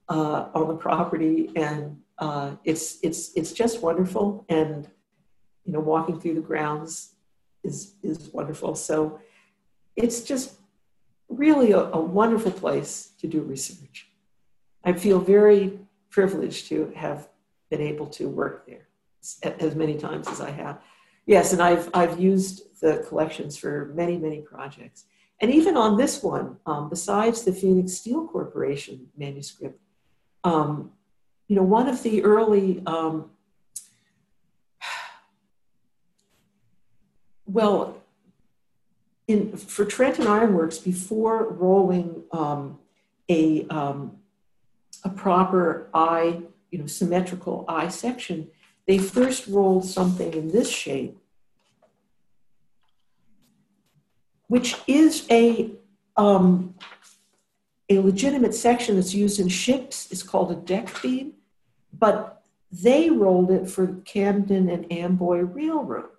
uh, 0.09 0.51
on 0.55 0.69
the 0.69 0.77
property, 0.77 1.51
and 1.57 1.99
uh, 2.21 2.53
it's 2.63 2.99
it's 3.03 3.33
it's 3.35 3.51
just 3.51 3.83
wonderful. 3.83 4.45
And 4.49 4.89
you 5.69 5.75
know, 5.75 5.81
walking 5.81 6.19
through 6.19 6.33
the 6.33 6.41
grounds 6.41 7.13
is 7.63 7.93
is 8.03 8.31
wonderful. 8.33 8.75
So 8.75 9.21
it's 9.97 10.23
just 10.23 10.55
really 11.29 11.73
a, 11.73 11.83
a 11.93 12.01
wonderful 12.01 12.53
place 12.53 13.11
to 13.21 13.27
do 13.27 13.43
research. 13.43 14.09
I 14.83 14.95
feel 14.95 15.21
very 15.21 15.79
privileged 16.09 16.69
to 16.69 16.91
have 16.97 17.29
been 17.71 17.83
able 17.83 18.07
to 18.19 18.31
work 18.31 18.67
there 18.67 18.89
as 19.61 19.75
many 19.75 19.99
times 19.99 20.27
as 20.27 20.41
I 20.41 20.53
have. 20.53 20.81
Yes, 21.27 21.53
and 21.53 21.61
I've, 21.61 21.91
I've 21.93 22.19
used 22.19 22.81
the 22.81 23.05
collections 23.07 23.59
for 23.59 23.93
many, 23.95 24.17
many 24.17 24.41
projects. 24.41 25.05
And 25.43 25.53
even 25.53 25.77
on 25.77 25.99
this 25.99 26.23
one, 26.23 26.57
um, 26.65 26.89
besides 26.89 27.45
the 27.45 27.53
Phoenix 27.53 27.93
Steel 27.93 28.27
Corporation 28.27 29.09
manuscript, 29.19 29.79
um, 30.45 30.93
you 31.47 31.57
know, 31.57 31.63
one 31.63 31.89
of 31.89 32.03
the 32.03 32.25
early, 32.25 32.83
um, 32.87 33.31
well, 37.49 37.97
in, 39.27 39.57
for 39.57 39.85
Trenton 39.85 40.27
Ironworks, 40.27 40.79
before 40.79 41.51
rolling 41.51 42.23
um, 42.33 42.79
a, 43.29 43.67
um, 43.69 44.19
a 45.05 45.09
proper 45.09 45.89
I, 45.93 46.43
you 46.71 46.79
know, 46.79 46.87
symmetrical 46.87 47.65
I 47.69 47.89
section, 47.89 48.49
they 48.87 48.99
first 48.99 49.47
rolled 49.47 49.85
something 49.85 50.33
in 50.33 50.51
this 50.51 50.71
shape, 50.71 51.19
which 54.47 54.77
is 54.87 55.27
a, 55.31 55.73
um, 56.17 56.75
a 57.91 57.99
legitimate 57.99 58.55
section 58.55 58.97
that's 58.97 59.15
used 59.15 59.41
in 59.41 59.49
ships. 59.49 60.09
It's 60.11 60.23
called 60.23 60.51
a 60.53 60.57
deck 60.57 61.03
beam, 61.03 61.35
but 61.93 62.43
they 62.71 63.11
rolled 63.11 63.51
it 63.51 63.69
for 63.69 63.87
Camden 64.05 64.69
and 64.69 64.91
Amboy 64.93 65.41
Railroad. 65.41 66.18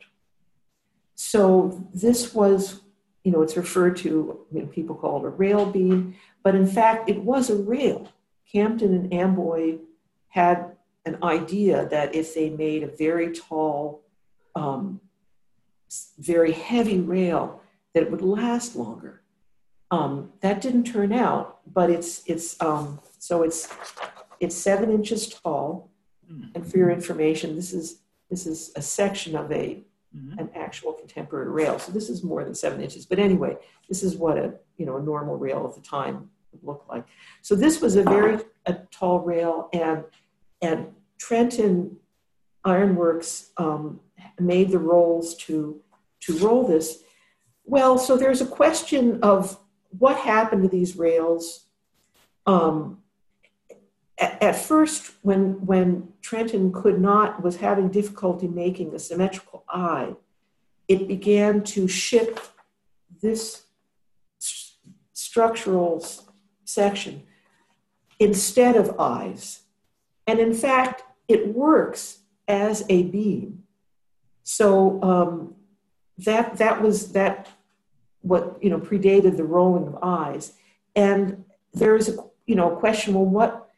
So 1.21 1.85
this 1.93 2.33
was, 2.33 2.79
you 3.25 3.33
know, 3.33 3.41
it's 3.41 3.57
referred 3.57 3.97
to, 3.97 4.39
people 4.71 4.95
call 4.95 5.17
it 5.19 5.27
a 5.27 5.29
rail 5.31 5.65
beam, 5.65 6.15
but 6.43 6.55
in 6.55 6.65
fact, 6.65 7.09
it 7.09 7.21
was 7.21 7.49
a 7.49 7.57
rail. 7.57 8.07
Camden 8.49 8.93
and 8.93 9.13
Amboy 9.13 9.79
had 10.29 10.77
an 11.05 11.21
idea 11.21 11.89
that 11.89 12.15
if 12.15 12.33
they 12.33 12.49
made 12.49 12.83
a 12.83 12.87
very 12.87 13.33
tall, 13.33 14.01
um, 14.55 15.01
very 16.19 16.53
heavy 16.53 17.01
rail, 17.01 17.61
that 17.93 18.03
it 18.03 18.11
would 18.11 18.21
last 18.21 18.77
longer. 18.77 19.21
Um, 19.91 20.31
that 20.39 20.61
didn't 20.61 20.85
turn 20.85 21.11
out, 21.11 21.59
but 21.67 21.89
it's 21.89 22.23
it's 22.27 22.55
um, 22.61 23.01
so 23.17 23.43
it's 23.43 23.67
it's 24.39 24.55
seven 24.55 24.89
inches 24.89 25.27
tall. 25.27 25.91
Mm-hmm. 26.31 26.51
And 26.55 26.71
for 26.71 26.77
your 26.77 26.91
information, 26.91 27.57
this 27.57 27.73
is 27.73 27.99
this 28.29 28.45
is 28.45 28.71
a 28.77 28.81
section 28.81 29.35
of 29.35 29.51
a 29.51 29.83
mm-hmm. 30.15 30.39
an 30.39 30.49
actual 30.55 30.93
contemporary 30.93 31.49
rail. 31.49 31.79
So 31.79 31.91
this 31.91 32.09
is 32.09 32.23
more 32.23 32.43
than 32.43 32.55
seven 32.55 32.81
inches. 32.81 33.05
But 33.05 33.19
anyway, 33.19 33.57
this 33.87 34.03
is 34.03 34.15
what 34.15 34.37
a 34.37 34.53
you 34.77 34.85
know 34.85 34.97
a 34.97 35.01
normal 35.01 35.37
rail 35.37 35.65
of 35.65 35.75
the 35.75 35.81
time 35.81 36.29
would 36.51 36.63
look 36.63 36.85
like. 36.89 37.05
So 37.41 37.55
this 37.55 37.81
was 37.81 37.95
a 37.95 38.03
very 38.03 38.39
a 38.65 38.73
tall 38.91 39.19
rail, 39.19 39.69
and 39.73 40.03
and 40.61 40.93
Trenton 41.17 41.97
Ironworks 42.65 43.51
um, 43.57 43.99
made 44.39 44.69
the 44.69 44.79
rolls 44.79 45.35
to 45.37 45.81
to 46.21 46.37
roll 46.37 46.67
this. 46.67 47.03
Well, 47.65 47.97
so 47.97 48.17
there's 48.17 48.41
a 48.41 48.47
question 48.47 49.19
of 49.21 49.59
what 49.97 50.17
happened 50.17 50.63
to 50.63 50.69
these 50.69 50.95
rails. 50.95 51.65
Um, 52.45 52.98
at, 54.19 54.41
at 54.43 54.55
first, 54.55 55.13
when 55.21 55.65
when 55.65 56.09
Trenton 56.21 56.71
could 56.71 56.99
not 56.99 57.41
was 57.41 57.57
having 57.57 57.89
difficulty 57.89 58.47
making 58.47 58.93
a 58.93 58.99
symmetrical 58.99 59.63
I, 59.69 60.15
it 60.87 61.07
began 61.07 61.63
to 61.63 61.87
shift 61.87 62.51
this 63.21 63.63
st- 64.37 64.77
structural 65.13 66.05
section 66.65 67.23
instead 68.19 68.75
of 68.75 68.99
eyes. 68.99 69.61
And 70.27 70.39
in 70.39 70.53
fact, 70.53 71.03
it 71.27 71.47
works 71.47 72.19
as 72.47 72.83
a 72.89 73.03
beam. 73.03 73.63
So 74.43 75.01
um, 75.01 75.55
that 76.17 76.57
that 76.57 76.81
was 76.81 77.13
that 77.13 77.47
what 78.21 78.57
you 78.61 78.69
know 78.69 78.79
predated 78.79 79.37
the 79.37 79.45
rolling 79.45 79.87
of 79.87 79.97
eyes. 80.01 80.53
And 80.95 81.45
there 81.73 81.95
is 81.95 82.09
a 82.09 82.17
you 82.45 82.55
know 82.55 82.71
question: 82.75 83.13
Well, 83.13 83.25
what 83.25 83.68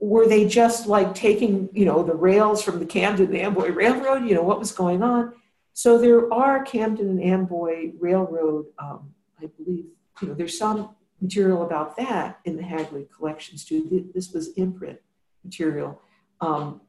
were 0.00 0.26
they 0.26 0.46
just 0.46 0.86
like 0.86 1.14
taking 1.14 1.68
you 1.72 1.84
know 1.84 2.02
the 2.02 2.14
rails 2.14 2.62
from 2.62 2.78
the 2.78 2.86
Camden 2.86 3.26
and 3.26 3.36
Amboy 3.36 3.70
Railroad? 3.70 4.26
You 4.26 4.34
know 4.34 4.42
what 4.42 4.58
was 4.58 4.72
going 4.72 5.02
on? 5.02 5.34
So 5.72 5.98
there 5.98 6.32
are 6.32 6.62
Camden 6.62 7.08
and 7.08 7.22
Amboy 7.22 7.92
Railroad. 7.98 8.66
Um, 8.78 9.14
I 9.42 9.46
believe 9.46 9.86
you 10.20 10.28
know 10.28 10.34
there's 10.34 10.58
some 10.58 10.90
material 11.20 11.62
about 11.62 11.96
that 11.96 12.40
in 12.44 12.56
the 12.56 12.62
Hagley 12.62 13.08
collections 13.16 13.64
too. 13.64 14.10
This 14.14 14.32
was 14.32 14.48
imprint 14.54 15.00
material. 15.42 16.00
Um, 16.40 16.80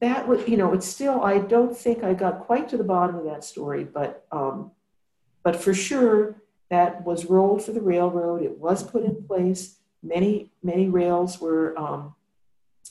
that 0.00 0.28
was, 0.28 0.46
you 0.46 0.56
know, 0.56 0.72
it's 0.74 0.86
still, 0.86 1.22
I 1.22 1.38
don't 1.38 1.76
think 1.76 2.04
I 2.04 2.14
got 2.14 2.40
quite 2.40 2.68
to 2.68 2.76
the 2.76 2.84
bottom 2.84 3.16
of 3.16 3.24
that 3.24 3.42
story, 3.42 3.84
but, 3.84 4.26
um, 4.30 4.70
but 5.42 5.56
for 5.56 5.74
sure 5.74 6.36
that 6.70 7.04
was 7.04 7.24
rolled 7.26 7.64
for 7.64 7.72
the 7.72 7.80
railroad. 7.80 8.42
It 8.42 8.58
was 8.58 8.82
put 8.82 9.04
in 9.04 9.24
place. 9.24 9.77
Many, 10.02 10.50
many 10.62 10.88
rails 10.88 11.40
were 11.40 11.78
um, 11.78 12.14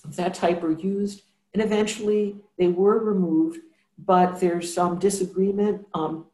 that 0.06 0.34
type 0.34 0.62
were 0.62 0.72
used, 0.72 1.24
and 1.54 1.64
eventually 1.64 2.38
they 2.58 2.68
were 2.68 3.00
removed. 3.00 3.60
But 3.98 4.40
there's 4.40 4.74
some 4.74 5.00
disagreement. 5.00 5.88
Um, 5.94 6.26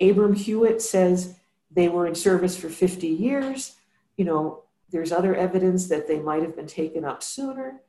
Abram 0.00 0.34
Hewitt 0.34 0.80
says 0.80 1.36
they 1.70 1.88
were 1.88 2.06
in 2.06 2.14
service 2.14 2.56
for 2.56 2.70
50 2.70 3.06
years. 3.06 3.76
You 4.16 4.24
know, 4.24 4.62
there's 4.90 5.12
other 5.12 5.34
evidence 5.34 5.88
that 5.88 6.08
they 6.08 6.18
might 6.18 6.42
have 6.42 6.56
been 6.56 6.66
taken 6.66 7.04
up 7.04 7.22
sooner 7.22 7.82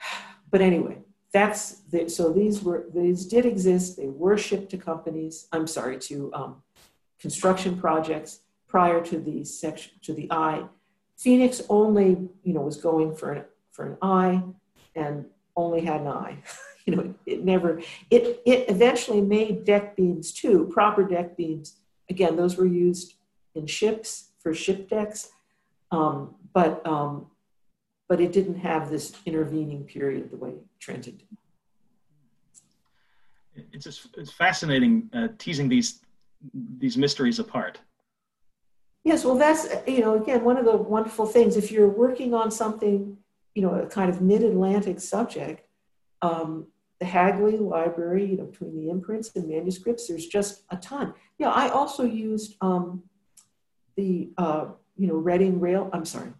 but 0.50 0.60
anyway, 0.60 0.98
that's 1.32 1.80
the, 1.90 2.08
so 2.08 2.32
these 2.32 2.62
were 2.62 2.86
these 2.94 3.26
did 3.26 3.44
exist. 3.44 3.96
They 3.96 4.08
were 4.08 4.38
shipped 4.38 4.70
to 4.70 4.78
companies. 4.78 5.48
I'm 5.52 5.66
sorry 5.66 5.98
to 6.00 6.32
um, 6.32 6.62
construction 7.18 7.76
projects 7.76 8.40
prior 8.68 9.04
to 9.04 9.18
the 9.18 9.44
section 9.44 9.92
to 10.02 10.12
the 10.12 10.28
I. 10.30 10.64
Phoenix 11.24 11.62
only 11.70 12.28
you 12.42 12.52
know 12.52 12.60
was 12.60 12.76
going 12.76 13.16
for 13.16 13.32
an 13.32 13.44
for 13.72 13.86
an 13.86 13.96
I 14.02 14.42
and 14.94 15.24
only 15.56 15.80
had 15.80 16.02
an 16.02 16.08
I. 16.08 16.36
you 16.86 16.94
know, 16.94 17.14
it 17.24 17.42
never 17.42 17.80
it 18.10 18.42
it 18.44 18.68
eventually 18.68 19.22
made 19.22 19.64
deck 19.64 19.96
beams 19.96 20.32
too, 20.32 20.70
proper 20.70 21.02
deck 21.02 21.34
beams. 21.34 21.76
Again, 22.10 22.36
those 22.36 22.58
were 22.58 22.66
used 22.66 23.14
in 23.54 23.66
ships 23.66 24.32
for 24.38 24.52
ship 24.52 24.90
decks, 24.90 25.30
um, 25.90 26.34
but 26.52 26.86
um, 26.86 27.28
but 28.06 28.20
it 28.20 28.30
didn't 28.30 28.58
have 28.58 28.90
this 28.90 29.14
intervening 29.24 29.84
period 29.84 30.30
the 30.30 30.36
way 30.36 30.52
Trenton 30.78 31.16
did. 31.16 31.28
It's 33.72 33.84
just 33.84 34.08
it's 34.18 34.30
fascinating 34.30 35.08
uh, 35.14 35.28
teasing 35.38 35.70
these 35.70 36.00
these 36.52 36.98
mysteries 36.98 37.38
apart. 37.38 37.78
Yes, 39.04 39.24
well, 39.24 39.36
that's 39.36 39.68
you 39.86 40.00
know 40.00 40.14
again 40.20 40.44
one 40.44 40.56
of 40.56 40.64
the 40.64 40.76
wonderful 40.76 41.26
things. 41.26 41.56
If 41.56 41.70
you're 41.70 41.88
working 41.88 42.34
on 42.34 42.50
something, 42.50 43.18
you 43.54 43.62
know, 43.62 43.74
a 43.74 43.86
kind 43.86 44.10
of 44.10 44.20
mid-Atlantic 44.20 45.00
subject, 45.00 45.68
um, 46.22 46.66
the 47.00 47.06
Hagley 47.06 47.58
Library, 47.58 48.24
you 48.24 48.36
know, 48.36 48.44
between 48.44 48.74
the 48.74 48.88
imprints 48.90 49.30
and 49.36 49.48
manuscripts, 49.48 50.08
there's 50.08 50.26
just 50.26 50.62
a 50.70 50.76
ton. 50.76 51.14
Yeah, 51.38 51.50
I 51.50 51.68
also 51.68 52.04
used 52.04 52.56
um, 52.60 53.02
the, 53.96 54.30
uh, 54.38 54.66
you 54.96 55.06
know, 55.06 55.14
Reading 55.14 55.60
Rail, 55.60 55.90
I'm 55.92 56.04
sorry, 56.04 56.32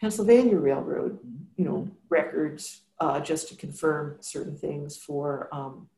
Pennsylvania 0.00 0.58
Railroad, 0.58 1.18
you 1.56 1.64
know, 1.64 1.88
records 2.08 2.82
uh, 3.00 3.20
just 3.20 3.48
to 3.48 3.56
confirm 3.56 4.18
certain 4.20 4.56
things 4.56 4.96
for, 4.96 5.48
um, 5.52 5.88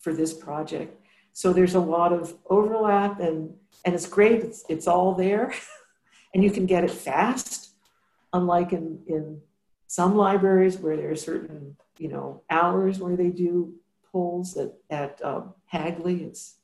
for 0.00 0.12
this 0.12 0.32
project. 0.32 1.00
So 1.34 1.52
there's 1.52 1.74
a 1.74 1.80
lot 1.80 2.12
of 2.12 2.34
overlap 2.48 3.20
and, 3.20 3.52
and 3.84 3.94
it's 3.94 4.06
great. 4.06 4.42
It's, 4.42 4.64
it's 4.70 4.86
all 4.86 5.14
there 5.14 5.52
and 6.34 6.42
you 6.42 6.50
can 6.50 6.64
get 6.64 6.84
it 6.84 6.90
fast, 6.90 7.70
unlike 8.32 8.72
in, 8.72 9.00
in 9.06 9.42
some 9.86 10.16
libraries 10.16 10.78
where 10.78 10.96
there 10.96 11.10
are 11.10 11.16
certain 11.16 11.76
you 11.98 12.08
know, 12.08 12.42
hours 12.50 12.98
where 12.98 13.16
they 13.16 13.28
do 13.28 13.74
polls 14.10 14.56
at, 14.56 14.72
at 14.90 15.24
um, 15.24 15.54
Hagley. 15.66 16.24
It's 16.24 16.56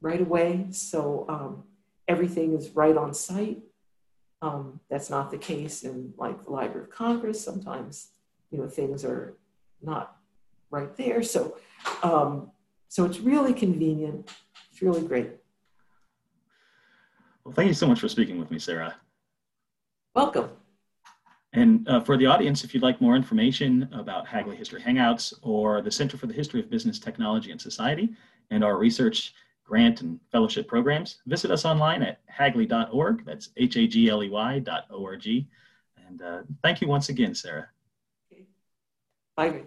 right 0.00 0.20
away. 0.20 0.66
So 0.70 1.24
um, 1.28 1.64
everything 2.06 2.54
is 2.54 2.70
right 2.70 2.96
on 2.96 3.14
site. 3.14 3.60
Um, 4.40 4.80
that's 4.88 5.10
not 5.10 5.30
the 5.30 5.38
case 5.38 5.82
in 5.82 6.14
like 6.16 6.44
the 6.44 6.50
Library 6.50 6.84
of 6.84 6.90
Congress. 6.90 7.42
Sometimes, 7.42 8.08
you 8.50 8.58
know, 8.58 8.68
things 8.68 9.04
are 9.04 9.34
not 9.82 10.16
right 10.70 10.96
there. 10.96 11.22
So, 11.22 11.56
um, 12.02 12.50
so 12.88 13.04
it's 13.04 13.20
really 13.20 13.52
convenient. 13.52 14.30
It's 14.70 14.82
really 14.82 15.02
great. 15.02 15.30
Well, 17.44 17.54
thank 17.54 17.68
you 17.68 17.74
so 17.74 17.86
much 17.86 18.00
for 18.00 18.08
speaking 18.08 18.38
with 18.38 18.50
me, 18.50 18.58
Sarah. 18.58 18.96
Welcome. 20.14 20.50
And 21.52 21.88
uh, 21.88 22.00
for 22.00 22.16
the 22.16 22.26
audience, 22.26 22.64
if 22.64 22.74
you'd 22.74 22.82
like 22.82 23.00
more 23.00 23.16
information 23.16 23.88
about 23.92 24.26
Hagley 24.26 24.56
History 24.56 24.82
Hangouts 24.82 25.32
or 25.42 25.80
the 25.80 25.90
Center 25.90 26.18
for 26.18 26.26
the 26.26 26.34
History 26.34 26.60
of 26.60 26.68
Business, 26.68 26.98
Technology, 26.98 27.50
and 27.50 27.60
Society 27.60 28.10
and 28.50 28.62
our 28.62 28.76
research, 28.76 29.34
grant, 29.64 30.00
and 30.02 30.20
fellowship 30.30 30.68
programs, 30.68 31.18
visit 31.26 31.50
us 31.50 31.64
online 31.64 32.02
at 32.02 32.20
hagley.org. 32.26 33.24
That's 33.24 33.50
H-A-G-L-E-Y 33.56 34.58
dot 34.60 34.84
O-R-G. 34.90 35.48
And 36.06 36.22
uh, 36.22 36.42
thank 36.62 36.80
you 36.80 36.88
once 36.88 37.08
again, 37.08 37.34
Sarah. 37.34 37.68
Okay. 38.32 38.44
Bye. 39.36 39.62